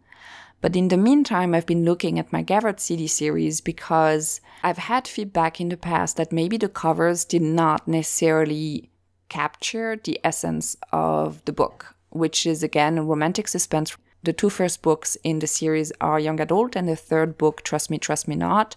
But 0.61 0.75
in 0.75 0.89
the 0.89 0.97
meantime, 0.97 1.55
I've 1.55 1.67
been 1.67 1.85
looking 1.85 2.19
at 2.19 2.33
my 2.33 2.43
Gavert 2.43 2.81
City 2.81 3.07
series 3.07 3.61
because 3.61 4.41
I've 4.63 4.79
had 4.79 5.07
feedback 5.07 5.61
in 5.61 5.69
the 5.69 5.77
past 5.77 6.17
that 6.17 6.33
maybe 6.33 6.57
the 6.57 6.69
covers 6.69 7.25
did 7.25 7.43
not 7.43 7.87
necessarily 7.87 8.91
capture 9.29 9.97
the 10.03 10.19
essence 10.25 10.77
of 10.93 11.45
the 11.45 11.53
book, 11.53 11.95
which 12.11 12.47
is 12.47 12.63
again 12.63 12.99
a 12.99 13.05
romantic 13.05 13.49
suspense. 13.49 13.97
The 14.23 14.33
two 14.33 14.51
first 14.51 14.83
books 14.83 15.17
in 15.23 15.39
the 15.39 15.47
series 15.47 15.93
are 16.01 16.19
young 16.19 16.41
adult, 16.41 16.75
and 16.75 16.89
the 16.89 16.97
third 16.97 17.39
book, 17.39 17.63
Trust 17.63 17.91
Me, 17.91 17.99
Trust 17.99 18.27
Me 18.27 18.35
Not, 18.35 18.75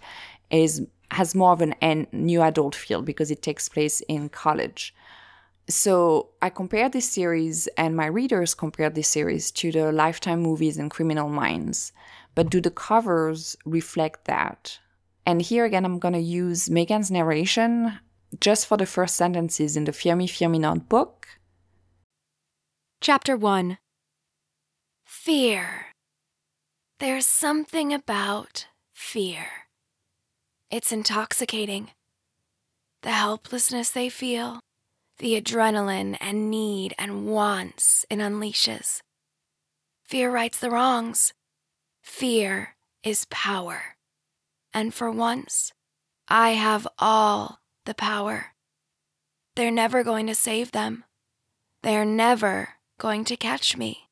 is 0.50 0.86
has 1.12 1.34
more 1.34 1.52
of 1.52 1.60
an 1.60 2.06
new 2.12 2.40
adult 2.40 2.74
feel 2.74 3.02
because 3.02 3.32
it 3.32 3.42
takes 3.42 3.68
place 3.68 4.00
in 4.02 4.28
college. 4.28 4.94
So 5.70 6.30
I 6.42 6.50
compared 6.50 6.92
this 6.92 7.08
series, 7.08 7.68
and 7.76 7.96
my 7.96 8.06
readers 8.06 8.54
compared 8.54 8.94
this 8.94 9.08
series 9.08 9.50
to 9.52 9.70
the 9.70 9.92
Lifetime 9.92 10.40
movies 10.40 10.76
and 10.76 10.90
Criminal 10.90 11.28
Minds. 11.28 11.92
But 12.34 12.50
do 12.50 12.60
the 12.60 12.70
covers 12.70 13.56
reflect 13.64 14.24
that? 14.24 14.78
And 15.24 15.40
here 15.40 15.64
again, 15.64 15.84
I'm 15.84 15.98
going 15.98 16.14
to 16.14 16.20
use 16.20 16.68
Megan's 16.68 17.10
narration 17.10 18.00
just 18.40 18.66
for 18.66 18.76
the 18.76 18.86
first 18.86 19.16
sentences 19.16 19.76
in 19.76 19.84
the 19.84 19.92
Fear 19.92 20.16
Me, 20.16 20.26
Fear 20.26 20.48
Me 20.48 20.58
Not 20.58 20.88
book. 20.88 21.28
Chapter 23.00 23.36
1 23.36 23.78
Fear. 25.04 25.86
There's 26.98 27.26
something 27.26 27.92
about 27.92 28.66
fear. 28.92 29.46
It's 30.70 30.92
intoxicating. 30.92 31.90
The 33.02 33.10
helplessness 33.12 33.90
they 33.90 34.08
feel, 34.08 34.60
the 35.20 35.40
adrenaline 35.40 36.16
and 36.18 36.50
need 36.50 36.94
and 36.98 37.26
wants 37.26 38.06
it 38.08 38.18
unleashes. 38.18 39.02
Fear 40.02 40.32
rights 40.32 40.58
the 40.58 40.70
wrongs. 40.70 41.34
Fear 42.02 42.74
is 43.04 43.26
power. 43.30 43.96
And 44.72 44.94
for 44.94 45.10
once, 45.10 45.72
I 46.26 46.50
have 46.50 46.88
all 46.98 47.60
the 47.84 47.94
power. 47.94 48.54
They're 49.56 49.70
never 49.70 50.02
going 50.02 50.26
to 50.26 50.34
save 50.34 50.72
them. 50.72 51.04
They're 51.82 52.06
never 52.06 52.70
going 52.98 53.24
to 53.26 53.36
catch 53.36 53.76
me. 53.76 54.08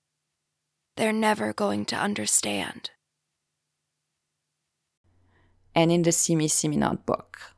They're 0.97 1.13
never 1.13 1.55
going 1.55 1.87
to 1.87 1.97
understand. 1.97 2.91
And 5.75 5.91
in 5.91 6.03
the 6.03 6.13
See 6.13 6.37
Me, 6.37 6.49
See 6.49 6.69
Me 6.69 6.77
Not 6.77 7.07
book. 7.07 7.55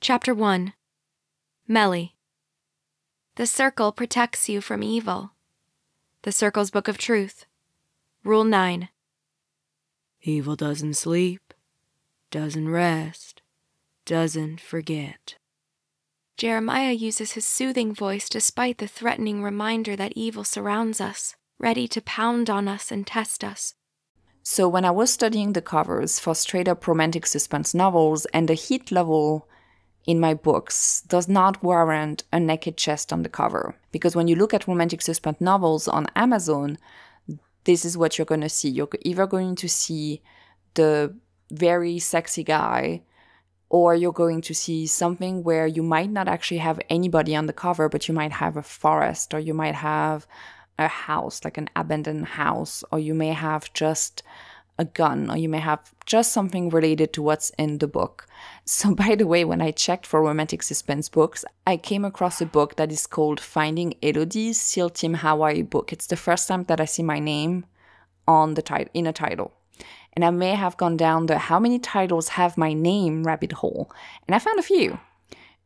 Chapter 0.00 0.34
1 0.34 0.72
Melly 1.68 2.15
the 3.36 3.46
circle 3.46 3.92
protects 3.92 4.48
you 4.48 4.62
from 4.62 4.82
evil. 4.82 5.32
The 6.22 6.32
Circle's 6.32 6.70
Book 6.70 6.88
of 6.88 6.96
Truth. 6.96 7.44
Rule 8.24 8.44
9. 8.44 8.88
Evil 10.22 10.56
doesn't 10.56 10.94
sleep, 10.94 11.52
doesn't 12.30 12.70
rest, 12.70 13.42
doesn't 14.06 14.60
forget. 14.62 15.36
Jeremiah 16.38 16.92
uses 16.92 17.32
his 17.32 17.44
soothing 17.44 17.94
voice 17.94 18.30
despite 18.30 18.78
the 18.78 18.88
threatening 18.88 19.42
reminder 19.42 19.96
that 19.96 20.14
evil 20.16 20.42
surrounds 20.42 20.98
us, 20.98 21.36
ready 21.58 21.86
to 21.88 22.00
pound 22.00 22.48
on 22.48 22.66
us 22.66 22.90
and 22.90 23.06
test 23.06 23.44
us. 23.44 23.74
So, 24.42 24.66
when 24.66 24.86
I 24.86 24.90
was 24.90 25.12
studying 25.12 25.52
the 25.52 25.60
covers 25.60 26.18
for 26.18 26.34
straight 26.34 26.68
up 26.68 26.86
romantic 26.88 27.26
suspense 27.26 27.74
novels 27.74 28.24
and 28.32 28.48
the 28.48 28.54
heat 28.54 28.90
level 28.90 29.46
in 30.06 30.20
my 30.20 30.34
books 30.34 31.02
does 31.02 31.28
not 31.28 31.62
warrant 31.62 32.22
a 32.32 32.38
naked 32.38 32.76
chest 32.76 33.12
on 33.12 33.22
the 33.22 33.28
cover. 33.28 33.74
Because 33.90 34.14
when 34.14 34.28
you 34.28 34.36
look 34.36 34.54
at 34.54 34.68
romantic 34.68 35.02
suspense 35.02 35.40
novels 35.40 35.88
on 35.88 36.06
Amazon, 36.14 36.78
this 37.64 37.84
is 37.84 37.98
what 37.98 38.16
you're 38.16 38.24
going 38.24 38.40
to 38.42 38.48
see. 38.48 38.68
You're 38.68 38.88
either 39.02 39.26
going 39.26 39.56
to 39.56 39.68
see 39.68 40.22
the 40.74 41.14
very 41.50 41.98
sexy 41.98 42.44
guy, 42.44 43.02
or 43.68 43.96
you're 43.96 44.12
going 44.12 44.40
to 44.42 44.54
see 44.54 44.86
something 44.86 45.42
where 45.42 45.66
you 45.66 45.82
might 45.82 46.10
not 46.10 46.28
actually 46.28 46.58
have 46.58 46.78
anybody 46.88 47.34
on 47.34 47.46
the 47.46 47.52
cover, 47.52 47.88
but 47.88 48.06
you 48.06 48.14
might 48.14 48.32
have 48.32 48.56
a 48.56 48.62
forest, 48.62 49.34
or 49.34 49.40
you 49.40 49.54
might 49.54 49.74
have 49.74 50.26
a 50.78 50.86
house, 50.86 51.44
like 51.44 51.58
an 51.58 51.68
abandoned 51.74 52.26
house, 52.26 52.84
or 52.92 52.98
you 53.00 53.14
may 53.14 53.32
have 53.32 53.72
just 53.72 54.22
a 54.78 54.84
gun 54.84 55.30
or 55.30 55.36
you 55.36 55.48
may 55.48 55.58
have 55.58 55.94
just 56.04 56.32
something 56.32 56.68
related 56.68 57.12
to 57.12 57.22
what's 57.22 57.50
in 57.58 57.78
the 57.78 57.88
book. 57.88 58.26
So, 58.68 58.96
by 58.96 59.14
the 59.14 59.28
way, 59.28 59.44
when 59.44 59.62
I 59.62 59.70
checked 59.70 60.06
for 60.06 60.20
romantic 60.20 60.60
suspense 60.60 61.08
books, 61.08 61.44
I 61.68 61.76
came 61.76 62.04
across 62.04 62.40
a 62.40 62.46
book 62.46 62.74
that 62.74 62.90
is 62.90 63.06
called 63.06 63.38
Finding 63.38 63.94
Elodie's 64.02 64.60
SEAL 64.60 64.90
Team 64.90 65.14
Hawaii 65.14 65.62
book. 65.62 65.92
It's 65.92 66.08
the 66.08 66.16
first 66.16 66.48
time 66.48 66.64
that 66.64 66.80
I 66.80 66.84
see 66.84 67.04
my 67.04 67.20
name 67.20 67.64
on 68.26 68.54
the 68.54 68.62
title 68.62 68.90
in 68.92 69.06
a 69.06 69.12
title. 69.12 69.52
And 70.14 70.24
I 70.24 70.30
may 70.30 70.54
have 70.56 70.76
gone 70.76 70.96
down 70.96 71.26
the 71.26 71.38
how 71.38 71.60
many 71.60 71.78
titles 71.78 72.30
have 72.30 72.58
my 72.58 72.72
name 72.72 73.22
rabbit 73.22 73.52
hole, 73.52 73.88
and 74.26 74.34
I 74.34 74.40
found 74.40 74.58
a 74.58 74.64
few. 74.64 74.98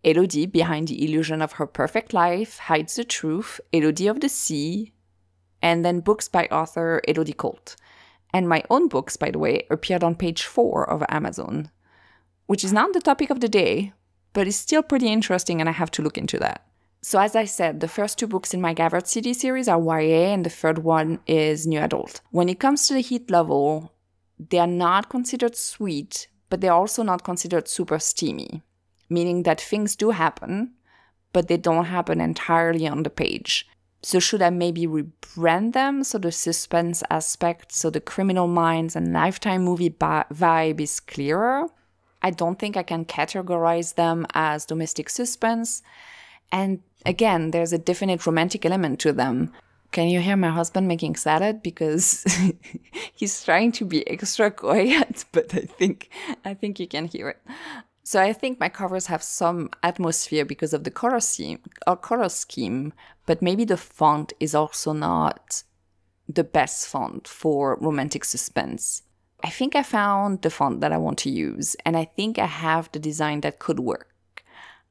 Elodie, 0.04 0.46
behind 0.46 0.88
the 0.88 1.02
illusion 1.02 1.40
of 1.40 1.52
her 1.52 1.66
perfect 1.66 2.12
life, 2.12 2.58
hides 2.58 2.96
the 2.96 3.04
truth, 3.04 3.60
Elodie 3.72 4.08
of 4.08 4.20
the 4.20 4.28
sea, 4.28 4.92
and 5.62 5.84
then 5.84 6.00
books 6.00 6.28
by 6.28 6.46
author 6.46 7.00
Elodie 7.08 7.32
Colt. 7.32 7.76
And 8.32 8.48
my 8.48 8.62
own 8.70 8.88
books, 8.88 9.16
by 9.16 9.30
the 9.30 9.38
way, 9.38 9.66
appeared 9.70 10.04
on 10.04 10.14
page 10.14 10.44
four 10.44 10.88
of 10.88 11.04
Amazon, 11.08 11.70
which 12.46 12.64
is 12.64 12.72
not 12.72 12.92
the 12.92 13.00
topic 13.00 13.30
of 13.30 13.40
the 13.40 13.48
day, 13.48 13.92
but 14.32 14.46
is 14.46 14.56
still 14.56 14.82
pretty 14.82 15.08
interesting 15.08 15.60
and 15.60 15.68
I 15.68 15.72
have 15.72 15.90
to 15.92 16.02
look 16.02 16.16
into 16.16 16.38
that. 16.38 16.66
So, 17.02 17.18
as 17.18 17.34
I 17.34 17.46
said, 17.46 17.80
the 17.80 17.88
first 17.88 18.18
two 18.18 18.26
books 18.26 18.52
in 18.52 18.60
my 18.60 18.74
Gavert 18.74 19.06
City 19.06 19.32
series 19.32 19.68
are 19.68 19.80
YA 19.80 20.34
and 20.34 20.44
the 20.44 20.50
third 20.50 20.78
one 20.78 21.18
is 21.26 21.66
New 21.66 21.80
Adult. 21.80 22.20
When 22.30 22.48
it 22.48 22.60
comes 22.60 22.86
to 22.86 22.94
the 22.94 23.00
heat 23.00 23.30
level, 23.30 23.92
they 24.38 24.58
are 24.58 24.66
not 24.66 25.08
considered 25.08 25.56
sweet, 25.56 26.28
but 26.50 26.60
they're 26.60 26.72
also 26.72 27.02
not 27.02 27.24
considered 27.24 27.68
super 27.68 27.98
steamy, 27.98 28.62
meaning 29.08 29.44
that 29.44 29.60
things 29.60 29.96
do 29.96 30.10
happen, 30.10 30.74
but 31.32 31.48
they 31.48 31.56
don't 31.56 31.86
happen 31.86 32.20
entirely 32.20 32.86
on 32.86 33.02
the 33.02 33.10
page. 33.10 33.66
So 34.02 34.18
should 34.18 34.40
I 34.40 34.50
maybe 34.50 34.86
rebrand 34.86 35.74
them 35.74 36.04
so 36.04 36.18
the 36.18 36.32
suspense 36.32 37.02
aspect, 37.10 37.72
so 37.72 37.90
the 37.90 38.00
criminal 38.00 38.46
minds 38.46 38.96
and 38.96 39.12
lifetime 39.12 39.62
movie 39.62 39.90
vibe 39.90 40.80
is 40.80 41.00
clearer? 41.00 41.68
I 42.22 42.30
don't 42.30 42.58
think 42.58 42.76
I 42.76 42.82
can 42.82 43.04
categorize 43.04 43.94
them 43.94 44.26
as 44.34 44.66
domestic 44.66 45.08
suspense. 45.10 45.82
And 46.52 46.80
again, 47.06 47.50
there's 47.50 47.72
a 47.72 47.78
definite 47.78 48.26
romantic 48.26 48.64
element 48.64 49.00
to 49.00 49.12
them. 49.12 49.52
Can 49.92 50.08
you 50.08 50.20
hear 50.20 50.36
my 50.36 50.50
husband 50.50 50.86
making 50.86 51.16
salad 51.16 51.62
because 51.62 52.24
he's 53.14 53.44
trying 53.44 53.72
to 53.72 53.84
be 53.84 54.08
extra 54.08 54.50
quiet, 54.50 55.24
but 55.32 55.52
I 55.52 55.62
think 55.62 56.10
I 56.44 56.54
think 56.54 56.78
you 56.78 56.86
can 56.86 57.06
hear 57.06 57.30
it. 57.30 57.42
So 58.10 58.20
I 58.20 58.32
think 58.32 58.58
my 58.58 58.68
covers 58.68 59.06
have 59.06 59.22
some 59.22 59.70
atmosphere 59.84 60.44
because 60.44 60.74
of 60.74 60.82
the 60.82 60.90
color 60.90 61.20
scheme 61.20 61.60
or 61.86 61.96
color 61.96 62.28
scheme, 62.28 62.92
but 63.24 63.40
maybe 63.40 63.64
the 63.64 63.76
font 63.76 64.32
is 64.40 64.52
also 64.52 64.92
not 64.92 65.62
the 66.28 66.42
best 66.42 66.88
font 66.88 67.28
for 67.28 67.78
romantic 67.80 68.24
suspense. 68.24 69.02
I 69.44 69.50
think 69.50 69.76
I 69.76 69.84
found 69.84 70.42
the 70.42 70.50
font 70.50 70.80
that 70.80 70.90
I 70.90 70.96
want 70.96 71.18
to 71.18 71.30
use, 71.30 71.76
and 71.84 71.96
I 71.96 72.04
think 72.04 72.36
I 72.36 72.46
have 72.46 72.90
the 72.90 72.98
design 72.98 73.42
that 73.42 73.60
could 73.60 73.78
work. 73.78 74.42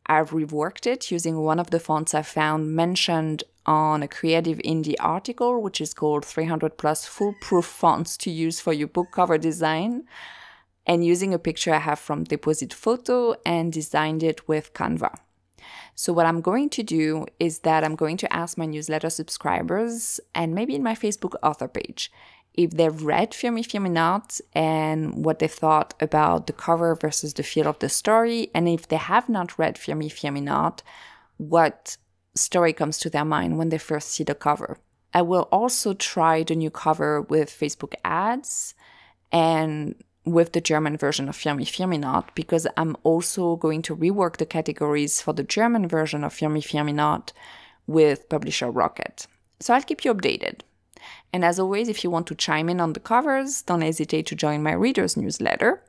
I've 0.06 0.30
reworked 0.30 0.88
it 0.88 1.12
using 1.12 1.40
one 1.40 1.60
of 1.60 1.72
the 1.72 1.80
fonts 1.82 2.14
I 2.14 2.22
found 2.22 2.74
mentioned 2.74 3.44
on 3.66 4.02
a 4.02 4.08
Creativindie 4.08 4.96
article, 4.98 5.62
which 5.62 5.82
is 5.82 5.94
called 5.94 6.24
300 6.24 6.78
plus 6.78 7.06
foolproof 7.06 7.66
fonts 7.66 8.16
to 8.20 8.32
use 8.32 8.62
for 8.62 8.72
your 8.72 8.88
book 8.88 9.08
cover 9.12 9.38
design, 9.38 10.06
and 10.90 11.06
using 11.06 11.36
a 11.36 11.40
picture 11.40 11.72
I 11.72 11.78
have 11.78 12.00
from 12.00 12.26
Depositphoto 12.26 13.36
and 13.46 13.72
designed 13.72 14.24
it 14.24 14.48
with 14.48 14.74
Canva. 14.74 15.16
So, 15.94 16.12
what 16.12 16.26
I'm 16.26 16.42
going 16.42 16.70
to 16.72 16.84
do 16.84 17.28
is 17.40 17.60
that 17.60 17.84
I'm 17.84 17.96
going 17.96 18.18
to 18.18 18.34
ask 18.34 18.58
my 18.58 18.66
newsletter 18.66 19.12
subscribers 19.12 20.20
and 20.34 20.56
maybe 20.56 20.74
in 20.74 20.82
my 20.82 20.96
Facebook 20.96 21.36
author 21.44 21.68
page 21.68 22.12
if 22.56 22.72
they've 22.72 23.04
read 23.04 23.36
Fear 23.36 23.52
Me 23.52 23.90
Not 23.90 24.42
and 24.54 25.24
what 25.24 25.38
they 25.40 25.48
thought 25.48 25.94
about 26.02 26.48
the 26.48 26.54
cover 26.54 26.96
versus 26.96 27.36
the 27.36 27.44
feel 27.44 27.68
of 27.68 27.78
the 27.80 27.90
story. 27.90 28.50
And 28.56 28.68
if 28.68 28.88
they 28.88 28.98
have 28.98 29.30
not 29.30 29.60
read 29.60 29.78
Fear 29.78 29.96
Me 29.96 30.42
Not, 30.42 30.82
what 31.38 31.98
story 32.34 32.74
comes 32.74 32.98
to 33.00 33.10
their 33.12 33.26
mind 33.26 33.60
when 33.60 33.70
they 33.70 33.78
first 33.78 34.10
see 34.10 34.24
the 34.24 34.34
cover. 34.34 34.80
I 35.14 35.22
will 35.22 35.48
also 35.52 35.94
try 35.94 36.42
the 36.44 36.56
new 36.56 36.72
cover 36.72 37.22
with 37.22 37.50
Facebook 37.50 37.94
ads 38.04 38.74
and 39.32 39.96
with 40.32 40.54
the 40.54 40.62
German 40.62 40.98
version 40.98 41.30
of 41.30 41.46
Me 41.46 41.98
Not, 41.98 42.34
because 42.36 42.68
I'm 42.78 42.96
also 43.04 43.56
going 43.56 43.82
to 43.84 43.96
rework 43.96 44.38
the 44.38 44.46
categories 44.46 45.22
for 45.22 45.34
the 45.34 45.44
German 45.44 45.88
version 45.88 46.24
of 46.24 46.42
Me 46.42 46.94
Not 46.94 47.34
with 47.88 48.30
Publisher 48.30 48.70
Rocket. 48.70 49.28
So 49.60 49.74
I'll 49.74 49.82
keep 49.82 50.06
you 50.06 50.14
updated. 50.14 50.62
And 51.34 51.44
as 51.46 51.60
always, 51.60 51.90
if 51.90 52.04
you 52.04 52.10
want 52.10 52.28
to 52.28 52.36
chime 52.36 52.70
in 52.70 52.80
on 52.80 52.94
the 52.94 53.00
covers, 53.00 53.62
don't 53.62 53.82
hesitate 53.82 54.26
to 54.28 54.36
join 54.36 54.64
my 54.64 54.74
readers 54.74 55.16
newsletter. 55.16 55.84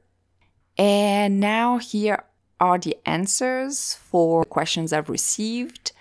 And 0.76 1.40
now 1.40 1.78
here 1.78 2.24
are 2.58 2.78
the 2.78 2.96
answers 3.06 3.94
for 3.94 4.44
questions 4.44 4.92
I've 4.92 5.08
received. 5.08 5.92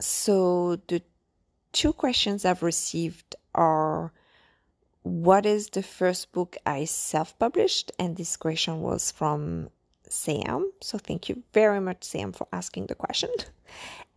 So 0.00 0.76
the 0.88 1.02
two 1.72 1.92
questions 1.92 2.44
I've 2.44 2.62
received 2.62 3.34
are 3.54 4.12
what 5.02 5.46
is 5.46 5.70
the 5.70 5.82
first 5.82 6.32
book 6.32 6.56
I 6.64 6.84
self 6.84 7.38
published? 7.38 7.92
And 7.98 8.16
this 8.16 8.36
question 8.36 8.80
was 8.80 9.10
from 9.10 9.70
Sam. 10.08 10.72
So 10.80 10.98
thank 10.98 11.28
you 11.28 11.42
very 11.52 11.80
much, 11.80 12.04
Sam, 12.04 12.32
for 12.32 12.46
asking 12.52 12.86
the 12.86 12.94
question. 12.94 13.30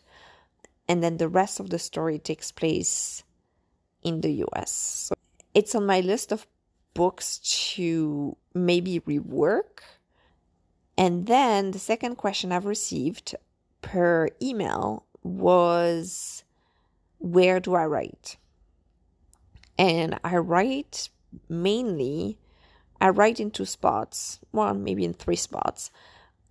and 0.89 1.03
then 1.03 1.17
the 1.17 1.29
rest 1.29 1.61
of 1.61 1.71
the 1.71 1.79
story 1.79 2.19
takes 2.19 2.53
place 2.53 3.23
in 4.03 4.21
the 4.21 4.45
US. 4.45 4.71
So 5.09 5.15
it's 5.55 5.75
on 5.75 5.87
my 5.87 6.01
list 6.01 6.31
of 6.31 6.47
books 6.93 7.39
to 7.75 8.37
maybe 8.53 9.01
rework. 9.01 9.81
And 10.97 11.27
then 11.27 11.73
the 11.73 11.79
second 11.79 12.17
question 12.17 12.53
I've 12.53 12.67
received 12.67 13.35
per 13.83 14.29
email 14.41 15.05
was 15.23 16.45
where 17.19 17.61
do 17.61 17.75
I 17.75 17.87
write? 17.87 18.37
And 19.77 20.19
I 20.23 20.37
write 20.37 21.09
mainly 21.49 22.39
I 23.01 23.11
write 23.11 23.39
in 23.39 23.51
two 23.51 23.67
spots, 23.67 24.41
well, 24.53 24.73
maybe 24.73 25.05
in 25.05 25.13
three 25.13 25.37
spots. 25.37 25.91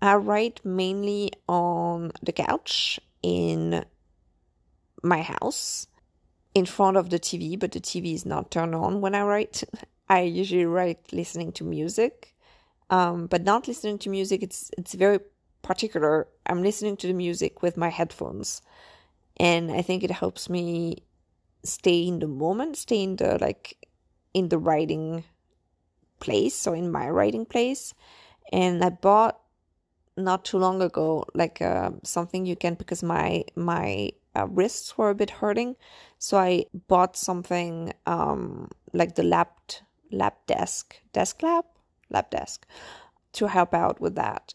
I 0.01 0.15
write 0.15 0.59
mainly 0.63 1.31
on 1.47 2.11
the 2.21 2.31
couch 2.31 2.99
in 3.23 3.85
my 5.01 5.21
house 5.21 5.87
in 6.53 6.65
front 6.65 6.97
of 6.97 7.09
the 7.09 7.19
TV, 7.19 7.59
but 7.59 7.71
the 7.71 7.79
TV 7.79 8.13
is 8.13 8.25
not 8.25 8.51
turned 8.51 8.75
on 8.75 9.01
when 9.01 9.15
I 9.15 9.23
write. 9.23 9.63
I 10.09 10.21
usually 10.21 10.65
write 10.65 11.11
listening 11.11 11.53
to 11.53 11.63
music, 11.63 12.32
um, 12.89 13.27
but 13.27 13.43
not 13.43 13.67
listening 13.67 13.97
to 13.99 14.09
music. 14.09 14.43
It's 14.43 14.71
it's 14.77 14.93
very 14.93 15.19
particular. 15.61 16.27
I'm 16.45 16.61
listening 16.61 16.97
to 16.97 17.07
the 17.07 17.13
music 17.13 17.61
with 17.61 17.77
my 17.77 17.89
headphones, 17.89 18.61
and 19.37 19.71
I 19.71 19.81
think 19.81 20.03
it 20.03 20.11
helps 20.11 20.49
me 20.49 21.03
stay 21.63 22.07
in 22.07 22.19
the 22.19 22.27
moment, 22.27 22.77
stay 22.77 23.03
in 23.03 23.15
the 23.15 23.37
like 23.39 23.87
in 24.33 24.49
the 24.49 24.57
writing 24.57 25.23
place, 26.19 26.55
so 26.55 26.73
in 26.73 26.91
my 26.91 27.09
writing 27.09 27.45
place. 27.45 27.93
And 28.51 28.83
I 28.83 28.89
bought 28.89 29.39
not 30.15 30.45
too 30.45 30.57
long 30.59 30.81
ago 30.81 31.25
like 31.33 31.61
uh, 31.61 31.91
something 32.03 32.45
you 32.45 32.55
can 32.55 32.75
because 32.75 33.01
my 33.01 33.45
my 33.55 34.11
uh, 34.35 34.47
wrists 34.47 34.97
were 34.97 35.09
a 35.09 35.15
bit 35.15 35.29
hurting, 35.29 35.75
so 36.19 36.37
I 36.37 36.65
bought 36.87 37.15
something 37.15 37.93
um, 38.05 38.69
like 38.93 39.15
the 39.15 39.23
lap 39.23 39.57
lap 40.11 40.45
desk 40.45 40.99
desk 41.13 41.41
lap 41.41 41.65
lap 42.13 42.31
desk 42.31 42.65
to 43.33 43.47
help 43.47 43.73
out 43.73 43.99
with 43.99 44.15
that. 44.15 44.53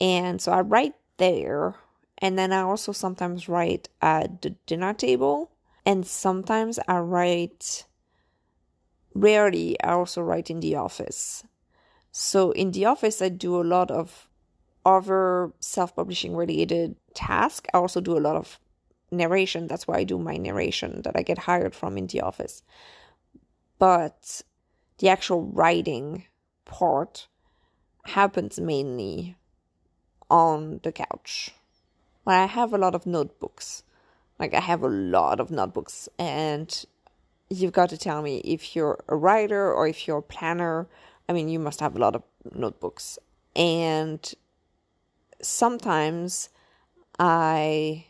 And 0.00 0.40
so 0.40 0.52
I 0.52 0.60
write 0.60 0.94
there, 1.18 1.76
and 2.18 2.38
then 2.38 2.52
I 2.52 2.62
also 2.62 2.92
sometimes 2.92 3.48
write 3.48 3.88
at 4.00 4.42
the 4.42 4.50
dinner 4.66 4.94
table, 4.94 5.50
and 5.84 6.06
sometimes 6.06 6.78
I 6.88 6.98
write 6.98 7.86
rarely 9.14 9.80
I 9.82 9.92
also 9.92 10.22
write 10.22 10.50
in 10.50 10.60
the 10.60 10.76
office. 10.76 11.44
So 12.10 12.50
in 12.52 12.72
the 12.72 12.86
office, 12.86 13.22
I 13.22 13.28
do 13.28 13.60
a 13.60 13.64
lot 13.64 13.90
of 13.90 14.28
other 14.84 15.52
self 15.60 15.94
publishing 15.96 16.36
related 16.36 16.96
tasks. 17.14 17.68
I 17.72 17.78
also 17.78 18.00
do 18.00 18.16
a 18.16 18.20
lot 18.20 18.36
of 18.36 18.58
narration. 19.10 19.66
That's 19.66 19.86
why 19.86 19.98
I 19.98 20.04
do 20.04 20.18
my 20.18 20.36
narration 20.36 21.02
that 21.02 21.16
I 21.16 21.22
get 21.22 21.38
hired 21.38 21.74
from 21.74 21.96
in 21.96 22.06
the 22.06 22.20
office. 22.20 22.62
But 23.78 24.42
the 24.98 25.08
actual 25.08 25.42
writing 25.42 26.24
part 26.64 27.28
happens 28.04 28.58
mainly 28.58 29.36
on 30.30 30.80
the 30.82 30.92
couch 30.92 31.52
well, 32.24 32.40
I 32.40 32.46
have 32.46 32.72
a 32.72 32.78
lot 32.78 32.94
of 32.94 33.06
notebooks. 33.06 33.82
Like 34.38 34.54
I 34.54 34.60
have 34.60 34.82
a 34.82 34.88
lot 34.88 35.40
of 35.40 35.50
notebooks, 35.50 36.08
and 36.18 36.84
you've 37.50 37.72
got 37.72 37.90
to 37.90 37.98
tell 37.98 38.22
me 38.22 38.38
if 38.38 38.74
you're 38.74 39.02
a 39.08 39.16
writer 39.16 39.72
or 39.72 39.86
if 39.86 40.06
you're 40.06 40.18
a 40.18 40.22
planner. 40.22 40.88
I 41.28 41.32
mean, 41.32 41.48
you 41.48 41.58
must 41.58 41.80
have 41.80 41.96
a 41.96 41.98
lot 41.98 42.14
of 42.16 42.22
notebooks, 42.54 43.18
and 43.54 44.32
sometimes 45.40 46.48
I 47.18 48.06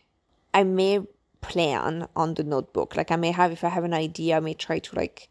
I 0.55 0.65
may 0.65 1.01
plan 1.41 2.09
on 2.15 2.35
the 2.35 2.45
notebook. 2.45 2.97
Like 2.97 3.11
I 3.11 3.17
may 3.17 3.33
have 3.33 3.53
if 3.53 3.65
I 3.65 3.69
have 3.69 3.85
an 3.85 3.95
idea, 3.95 4.37
I 4.37 4.41
may 4.41 4.55
try 4.55 4.79
to 4.79 4.97
like 4.97 5.29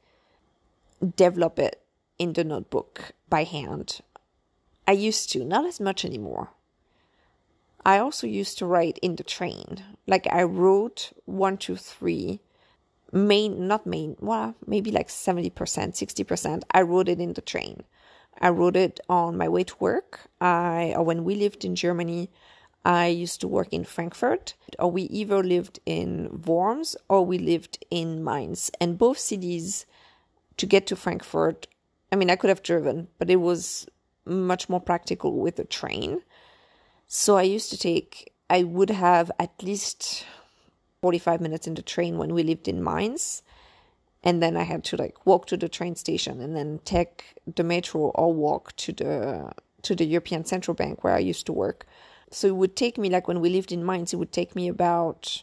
develop 1.15 1.57
it 1.59 1.81
in 2.21 2.33
the 2.33 2.43
notebook 2.43 3.13
by 3.29 3.43
hand. 3.43 4.01
I 4.87 4.91
used 4.91 5.31
to, 5.31 5.43
not 5.43 5.65
as 5.65 5.79
much 5.79 6.05
anymore. 6.05 6.51
I 7.83 7.97
also 7.97 8.27
used 8.27 8.59
to 8.59 8.67
write 8.67 8.99
in 9.01 9.15
the 9.15 9.23
train. 9.23 9.83
Like 10.05 10.27
I 10.31 10.43
wrote 10.43 11.13
one, 11.25 11.57
two, 11.57 11.75
three, 11.75 12.41
main, 13.11 13.67
not 13.67 13.87
main, 13.87 14.17
well, 14.19 14.53
maybe 14.67 14.91
like 14.91 15.07
70%, 15.07 15.51
60%. 15.51 16.61
I 16.69 16.81
wrote 16.83 17.09
it 17.09 17.19
in 17.19 17.33
the 17.33 17.41
train. 17.41 17.81
I 18.39 18.49
wrote 18.49 18.75
it 18.75 18.99
on 19.09 19.35
my 19.35 19.49
way 19.49 19.63
to 19.63 19.75
work. 19.79 20.19
I, 20.39 20.93
or 20.95 21.03
when 21.03 21.23
we 21.23 21.33
lived 21.33 21.65
in 21.65 21.75
Germany, 21.75 22.29
I 22.85 23.07
used 23.07 23.41
to 23.41 23.47
work 23.47 23.73
in 23.73 23.83
Frankfurt, 23.83 24.53
or 24.77 24.91
we 24.91 25.03
either 25.03 25.41
lived 25.41 25.79
in 25.87 26.43
Worms 26.45 26.95
or 27.09 27.25
we 27.25 27.39
lived 27.39 27.83
in 27.89 28.23
Mainz. 28.23 28.69
And 28.79 28.99
both 28.99 29.17
cities, 29.17 29.87
to 30.57 30.67
get 30.67 30.85
to 30.87 30.95
Frankfurt, 30.95 31.65
I 32.11 32.17
mean, 32.17 32.29
I 32.29 32.35
could 32.35 32.49
have 32.49 32.63
driven, 32.63 33.07
but 33.17 33.29
it 33.29 33.37
was 33.37 33.87
much 34.25 34.69
more 34.69 34.81
practical 34.81 35.39
with 35.39 35.59
a 35.59 35.63
train. 35.63 36.21
So 37.07 37.37
I 37.37 37.43
used 37.43 37.69
to 37.71 37.77
take, 37.77 38.33
I 38.49 38.63
would 38.63 38.89
have 38.89 39.31
at 39.39 39.63
least 39.63 40.25
45 41.01 41.41
minutes 41.41 41.67
in 41.67 41.73
the 41.73 41.81
train 41.81 42.17
when 42.17 42.33
we 42.33 42.43
lived 42.43 42.67
in 42.67 42.83
Mainz. 42.83 43.43
And 44.23 44.41
then 44.41 44.55
I 44.55 44.63
had 44.63 44.83
to 44.85 44.97
like 44.97 45.25
walk 45.25 45.47
to 45.47 45.57
the 45.57 45.69
train 45.69 45.95
station 45.95 46.41
and 46.41 46.55
then 46.55 46.79
take 46.85 47.33
the 47.55 47.63
metro 47.63 48.01
or 48.01 48.33
walk 48.33 48.75
to 48.77 48.91
the 48.91 49.51
to 49.81 49.95
the 49.95 50.05
European 50.05 50.45
Central 50.45 50.75
Bank 50.75 51.03
where 51.03 51.15
I 51.15 51.19
used 51.19 51.47
to 51.47 51.53
work. 51.53 51.87
So 52.29 52.47
it 52.47 52.55
would 52.55 52.75
take 52.75 52.99
me 52.99 53.09
like 53.09 53.27
when 53.27 53.41
we 53.41 53.49
lived 53.49 53.71
in 53.71 53.83
Mainz, 53.83 54.13
it 54.13 54.17
would 54.17 54.31
take 54.31 54.55
me 54.55 54.67
about 54.67 55.41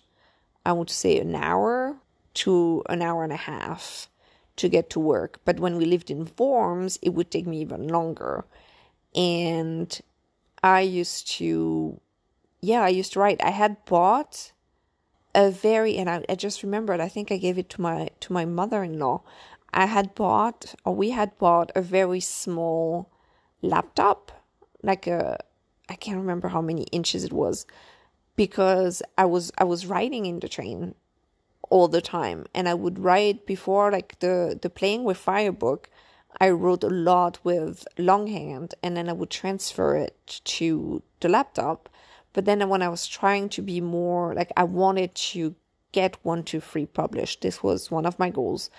I 0.64 0.72
would 0.72 0.90
say 0.90 1.18
an 1.18 1.34
hour 1.34 1.96
to 2.34 2.84
an 2.88 3.02
hour 3.02 3.24
and 3.24 3.32
a 3.32 3.36
half 3.36 4.08
to 4.58 4.68
get 4.68 4.90
to 4.90 5.00
work. 5.00 5.40
But 5.44 5.60
when 5.60 5.76
we 5.76 5.84
lived 5.84 6.10
in 6.10 6.30
Worms, 6.38 6.98
it 7.02 7.10
would 7.10 7.30
take 7.30 7.46
me 7.46 7.60
even 7.60 7.88
longer. 7.88 8.44
And 9.14 9.98
I 10.62 10.80
used 10.80 11.28
to, 11.38 12.00
yeah, 12.60 12.82
I 12.82 12.88
used 12.88 13.12
to 13.14 13.20
write. 13.20 13.42
I 13.42 13.50
had 13.50 13.84
bought 13.86 14.52
a 15.34 15.50
very, 15.50 15.96
and 15.96 16.10
I, 16.10 16.24
I 16.28 16.34
just 16.34 16.62
remembered. 16.62 17.00
I 17.00 17.08
think 17.08 17.30
I 17.30 17.38
gave 17.38 17.58
it 17.58 17.68
to 17.70 17.80
my 17.80 18.10
to 18.20 18.32
my 18.32 18.44
mother 18.44 18.82
in 18.82 18.98
law. 18.98 19.22
I 19.72 19.86
had 19.86 20.14
bought, 20.14 20.74
or 20.84 20.94
we 20.94 21.10
had 21.10 21.36
bought, 21.38 21.70
a 21.76 21.82
very 21.82 22.20
small 22.20 23.10
laptop, 23.60 24.32
like 24.82 25.06
a, 25.06 25.38
I 25.88 25.94
can't 25.94 26.16
remember 26.18 26.48
how 26.48 26.62
many 26.62 26.84
inches 26.84 27.24
it 27.24 27.32
was, 27.32 27.66
because 28.34 29.02
I 29.16 29.26
was 29.26 29.52
I 29.58 29.64
was 29.64 29.86
writing 29.86 30.26
in 30.26 30.40
the 30.40 30.48
train 30.48 30.94
all 31.70 31.88
the 31.88 32.00
time, 32.00 32.46
and 32.54 32.68
I 32.68 32.74
would 32.74 32.98
write 32.98 33.46
before 33.46 33.90
like 33.92 34.18
the 34.20 34.58
the 34.60 34.70
playing 34.70 35.04
with 35.04 35.16
fire 35.16 35.52
book. 35.52 35.90
I 36.40 36.50
wrote 36.50 36.84
a 36.84 36.88
lot 36.88 37.38
with 37.42 37.86
longhand 37.96 38.74
and 38.82 38.96
then 38.96 39.08
I 39.08 39.12
would 39.12 39.30
transfer 39.30 39.96
it 39.96 40.40
to 40.44 41.02
the 41.20 41.28
laptop. 41.28 41.88
But 42.32 42.44
then 42.44 42.68
when 42.68 42.82
I 42.82 42.88
was 42.88 43.06
trying 43.06 43.48
to 43.50 43.62
be 43.62 43.80
more 43.80 44.34
like 44.34 44.52
I 44.56 44.64
wanted 44.64 45.14
to 45.14 45.56
get 45.92 46.22
one, 46.22 46.44
two, 46.44 46.60
three 46.60 46.86
published, 46.86 47.40
this 47.40 47.62
was 47.62 47.90
one 47.90 48.06
of 48.06 48.18
my 48.18 48.30
goals. 48.30 48.70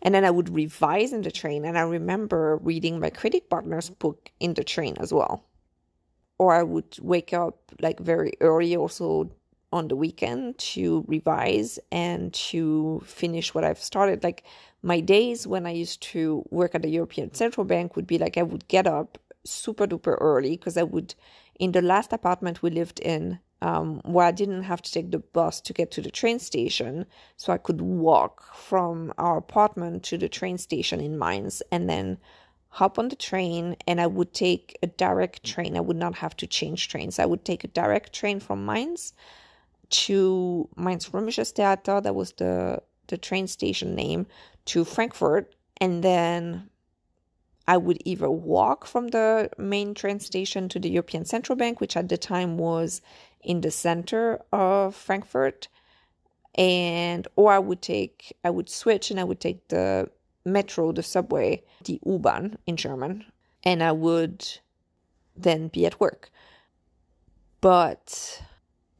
And 0.00 0.14
then 0.14 0.24
I 0.24 0.30
would 0.30 0.48
revise 0.48 1.12
in 1.12 1.22
the 1.22 1.30
train. 1.30 1.64
And 1.64 1.78
I 1.78 1.82
remember 1.82 2.56
reading 2.56 2.98
my 2.98 3.10
critic 3.10 3.48
partner's 3.48 3.90
book 3.90 4.30
in 4.40 4.54
the 4.54 4.64
train 4.64 4.96
as 4.98 5.12
well. 5.12 5.44
Or 6.38 6.54
I 6.54 6.62
would 6.62 6.98
wake 7.00 7.32
up 7.32 7.72
like 7.80 8.00
very 8.00 8.32
early 8.40 8.74
also 8.76 9.30
on 9.72 9.88
the 9.88 9.96
weekend 9.96 10.58
to 10.58 11.04
revise 11.08 11.78
and 11.90 12.32
to 12.34 13.02
finish 13.04 13.54
what 13.54 13.64
I've 13.64 13.78
started. 13.78 14.22
Like 14.22 14.44
my 14.82 15.00
days 15.00 15.46
when 15.46 15.66
I 15.66 15.70
used 15.70 16.02
to 16.12 16.44
work 16.50 16.74
at 16.74 16.82
the 16.82 16.90
European 16.90 17.32
Central 17.34 17.64
Bank 17.64 17.96
would 17.96 18.06
be 18.06 18.18
like 18.18 18.36
I 18.36 18.42
would 18.42 18.68
get 18.68 18.86
up 18.86 19.18
super 19.44 19.86
duper 19.86 20.16
early 20.20 20.50
because 20.50 20.76
I 20.76 20.82
would, 20.82 21.14
in 21.58 21.72
the 21.72 21.82
last 21.82 22.12
apartment 22.12 22.62
we 22.62 22.70
lived 22.70 23.00
in, 23.00 23.38
um, 23.60 24.00
where 24.04 24.26
I 24.26 24.32
didn't 24.32 24.64
have 24.64 24.82
to 24.82 24.92
take 24.92 25.12
the 25.12 25.20
bus 25.20 25.60
to 25.62 25.72
get 25.72 25.92
to 25.92 26.02
the 26.02 26.10
train 26.10 26.40
station, 26.40 27.06
so 27.36 27.52
I 27.52 27.58
could 27.58 27.80
walk 27.80 28.54
from 28.56 29.12
our 29.18 29.38
apartment 29.38 30.02
to 30.04 30.18
the 30.18 30.28
train 30.28 30.58
station 30.58 31.00
in 31.00 31.18
Mainz 31.18 31.62
and 31.70 31.88
then 31.88 32.18
hop 32.70 32.98
on 32.98 33.08
the 33.08 33.16
train 33.16 33.76
and 33.86 34.00
I 34.00 34.06
would 34.06 34.32
take 34.32 34.78
a 34.82 34.86
direct 34.86 35.44
train. 35.44 35.76
I 35.76 35.80
would 35.80 35.96
not 35.96 36.16
have 36.16 36.36
to 36.38 36.46
change 36.46 36.88
trains. 36.88 37.18
I 37.18 37.26
would 37.26 37.44
take 37.44 37.64
a 37.64 37.68
direct 37.68 38.12
train 38.12 38.40
from 38.40 38.64
Mainz 38.66 39.12
to 39.92 40.68
Mainz 40.76 41.08
Römisches 41.10 41.52
Theater, 41.52 42.00
that 42.00 42.14
was 42.14 42.32
the, 42.32 42.82
the 43.06 43.16
train 43.16 43.46
station 43.46 43.94
name, 43.94 44.26
to 44.66 44.84
Frankfurt. 44.84 45.54
And 45.80 46.02
then 46.02 46.70
I 47.68 47.76
would 47.76 47.98
either 48.04 48.30
walk 48.30 48.86
from 48.86 49.08
the 49.08 49.50
main 49.58 49.94
train 49.94 50.18
station 50.20 50.68
to 50.70 50.78
the 50.78 50.90
European 50.90 51.24
Central 51.24 51.56
Bank, 51.56 51.80
which 51.80 51.96
at 51.96 52.08
the 52.08 52.16
time 52.16 52.58
was 52.58 53.00
in 53.42 53.60
the 53.60 53.70
center 53.70 54.40
of 54.52 54.94
Frankfurt, 54.94 55.68
and 56.54 57.26
or 57.36 57.52
I 57.52 57.58
would 57.58 57.80
take 57.80 58.36
I 58.44 58.50
would 58.50 58.68
switch 58.68 59.10
and 59.10 59.18
I 59.18 59.24
would 59.24 59.40
take 59.40 59.68
the 59.68 60.10
metro, 60.44 60.92
the 60.92 61.02
subway, 61.02 61.62
the 61.84 62.00
U-Bahn 62.04 62.58
in 62.66 62.76
German, 62.76 63.24
and 63.64 63.82
I 63.82 63.92
would 63.92 64.46
then 65.36 65.68
be 65.68 65.86
at 65.86 66.00
work. 66.00 66.30
But 67.60 68.42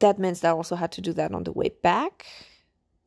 that 0.03 0.19
means 0.19 0.41
that 0.41 0.49
I 0.49 0.53
also 0.53 0.77
had 0.77 0.93
to 0.93 1.01
do 1.01 1.13
that 1.15 1.33
on 1.33 1.45
the 1.45 1.53
way 1.53 1.71
back 1.83 2.27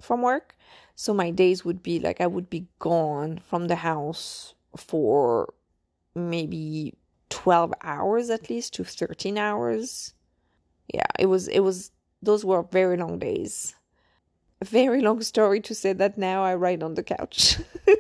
from 0.02 0.22
work. 0.22 0.56
So 0.96 1.14
my 1.14 1.30
days 1.30 1.66
would 1.66 1.84
be 1.84 2.00
like 2.00 2.22
I 2.22 2.28
would 2.28 2.50
be 2.50 2.68
gone 2.80 3.42
from 3.46 3.68
the 3.68 3.76
house 3.76 4.56
for 4.78 5.54
maybe 6.16 6.94
12 7.30 7.74
hours 7.84 8.30
at 8.30 8.50
least 8.50 8.74
to 8.76 8.86
13 8.86 9.38
hours. 9.38 10.14
Yeah, 10.94 11.08
it 11.20 11.26
was 11.26 11.50
it 11.50 11.60
was 11.60 11.92
those 12.22 12.46
were 12.46 12.64
very 12.64 12.98
long 12.98 13.20
days. 13.20 13.76
A 14.62 14.66
very 14.66 15.02
long 15.02 15.22
story 15.22 15.60
to 15.62 15.76
say 15.76 15.92
that 15.92 16.18
now 16.18 16.44
I 16.44 16.56
write 16.56 16.82
on 16.82 16.94
the 16.94 17.04
couch. 17.04 17.58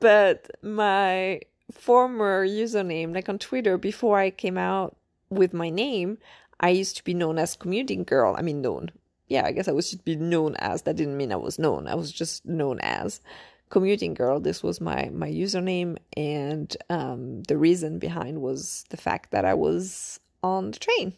but 0.00 0.50
my 0.62 1.40
former 1.70 2.46
username 2.46 3.14
like 3.14 3.28
on 3.28 3.38
Twitter 3.38 3.76
before 3.76 4.18
I 4.18 4.30
came 4.30 4.56
out 4.56 4.96
with 5.28 5.52
my 5.52 5.68
name, 5.68 6.18
I 6.64 6.70
used 6.70 6.96
to 6.96 7.04
be 7.04 7.12
known 7.12 7.36
as 7.38 7.56
commuting 7.56 8.04
girl. 8.04 8.34
I 8.38 8.40
mean, 8.40 8.62
known. 8.62 8.90
Yeah, 9.28 9.44
I 9.44 9.52
guess 9.52 9.68
I 9.68 9.72
was 9.72 9.90
just 9.90 10.02
be 10.06 10.16
known 10.16 10.56
as. 10.56 10.80
That 10.82 10.96
didn't 10.96 11.18
mean 11.18 11.30
I 11.30 11.36
was 11.36 11.58
known. 11.58 11.86
I 11.86 11.94
was 11.94 12.10
just 12.10 12.46
known 12.46 12.80
as 12.80 13.20
commuting 13.68 14.14
girl. 14.14 14.40
This 14.40 14.62
was 14.62 14.80
my 14.80 15.10
my 15.12 15.28
username, 15.28 15.98
and 16.16 16.74
um, 16.88 17.42
the 17.42 17.58
reason 17.58 17.98
behind 17.98 18.40
was 18.40 18.86
the 18.88 18.96
fact 18.96 19.30
that 19.30 19.44
I 19.44 19.52
was 19.52 20.20
on 20.42 20.70
the 20.70 20.78
train. 20.78 21.12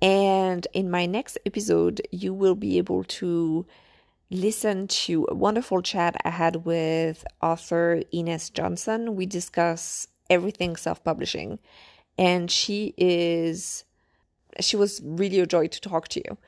And 0.00 0.66
in 0.72 0.90
my 0.90 1.04
next 1.06 1.38
episode, 1.44 2.00
you 2.10 2.32
will 2.34 2.54
be 2.54 2.78
able 2.78 3.02
to 3.04 3.66
listen 4.30 4.86
to 4.86 5.26
a 5.30 5.34
wonderful 5.34 5.82
chat 5.82 6.16
I 6.24 6.30
had 6.30 6.64
with 6.64 7.26
author 7.42 8.02
Ines 8.12 8.48
Johnson. 8.50 9.16
We 9.16 9.26
discuss 9.26 10.06
everything 10.30 10.76
self-publishing 10.76 11.58
and 12.18 12.50
she 12.50 12.94
is 12.96 13.84
she 14.60 14.76
was 14.76 15.00
really 15.04 15.40
a 15.40 15.46
joy 15.46 15.66
to 15.66 15.80
talk 15.80 16.08
to 16.08 16.20
you 16.24 16.38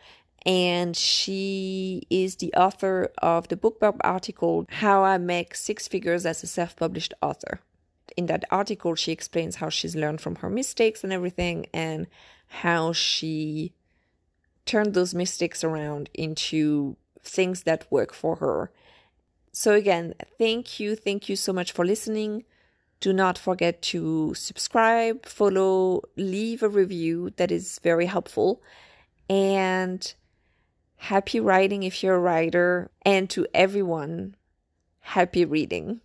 and 0.45 0.97
she 0.97 2.03
is 2.09 2.37
the 2.37 2.53
author 2.55 3.11
of 3.19 3.49
the 3.49 3.57
BookBub 3.57 3.99
article 4.03 4.67
how 4.69 5.03
i 5.03 5.19
make 5.19 5.55
six 5.55 5.89
figures 5.89 6.25
as 6.25 6.43
a 6.43 6.47
self-published 6.47 7.15
author 7.21 7.61
in 8.17 8.27
that 8.27 8.45
article 8.51 8.95
she 8.95 9.13
explains 9.13 9.57
how 9.57 9.69
she's 9.69 9.97
learned 9.97 10.21
from 10.21 10.37
her 10.37 10.49
mistakes 10.49 11.03
and 11.03 11.13
everything 11.13 11.67
and 11.75 12.07
how 12.49 12.93
she 12.93 13.73
turned 14.67 14.95
those 14.95 15.15
mistakes 15.15 15.65
around 15.65 16.11
into 16.13 16.97
things 17.23 17.63
that 17.63 17.91
work 17.91 18.13
for 18.13 18.37
her. 18.37 18.71
So 19.53 19.73
again, 19.73 20.15
thank 20.39 20.79
you, 20.79 20.97
thank 20.97 21.29
you 21.29 21.37
so 21.37 21.53
much 21.53 21.73
for 21.73 21.85
listening. 21.85 22.45
Do 23.01 23.13
not 23.13 23.37
forget 23.39 23.83
to 23.83 24.35
subscribe, 24.35 25.27
follow, 25.27 26.03
leave 26.17 26.63
a 26.63 26.69
review. 26.69 27.31
That 27.37 27.51
is 27.51 27.79
very 27.83 28.07
helpful. 28.07 28.63
And 29.29 30.15
happy 30.97 31.41
writing 31.41 31.83
if 31.83 32.03
you're 32.03 32.17
a 32.17 32.21
writer. 32.21 32.91
And 33.03 33.29
to 33.31 33.47
everyone, 33.53 34.37
happy 35.01 35.45
reading. 35.45 36.01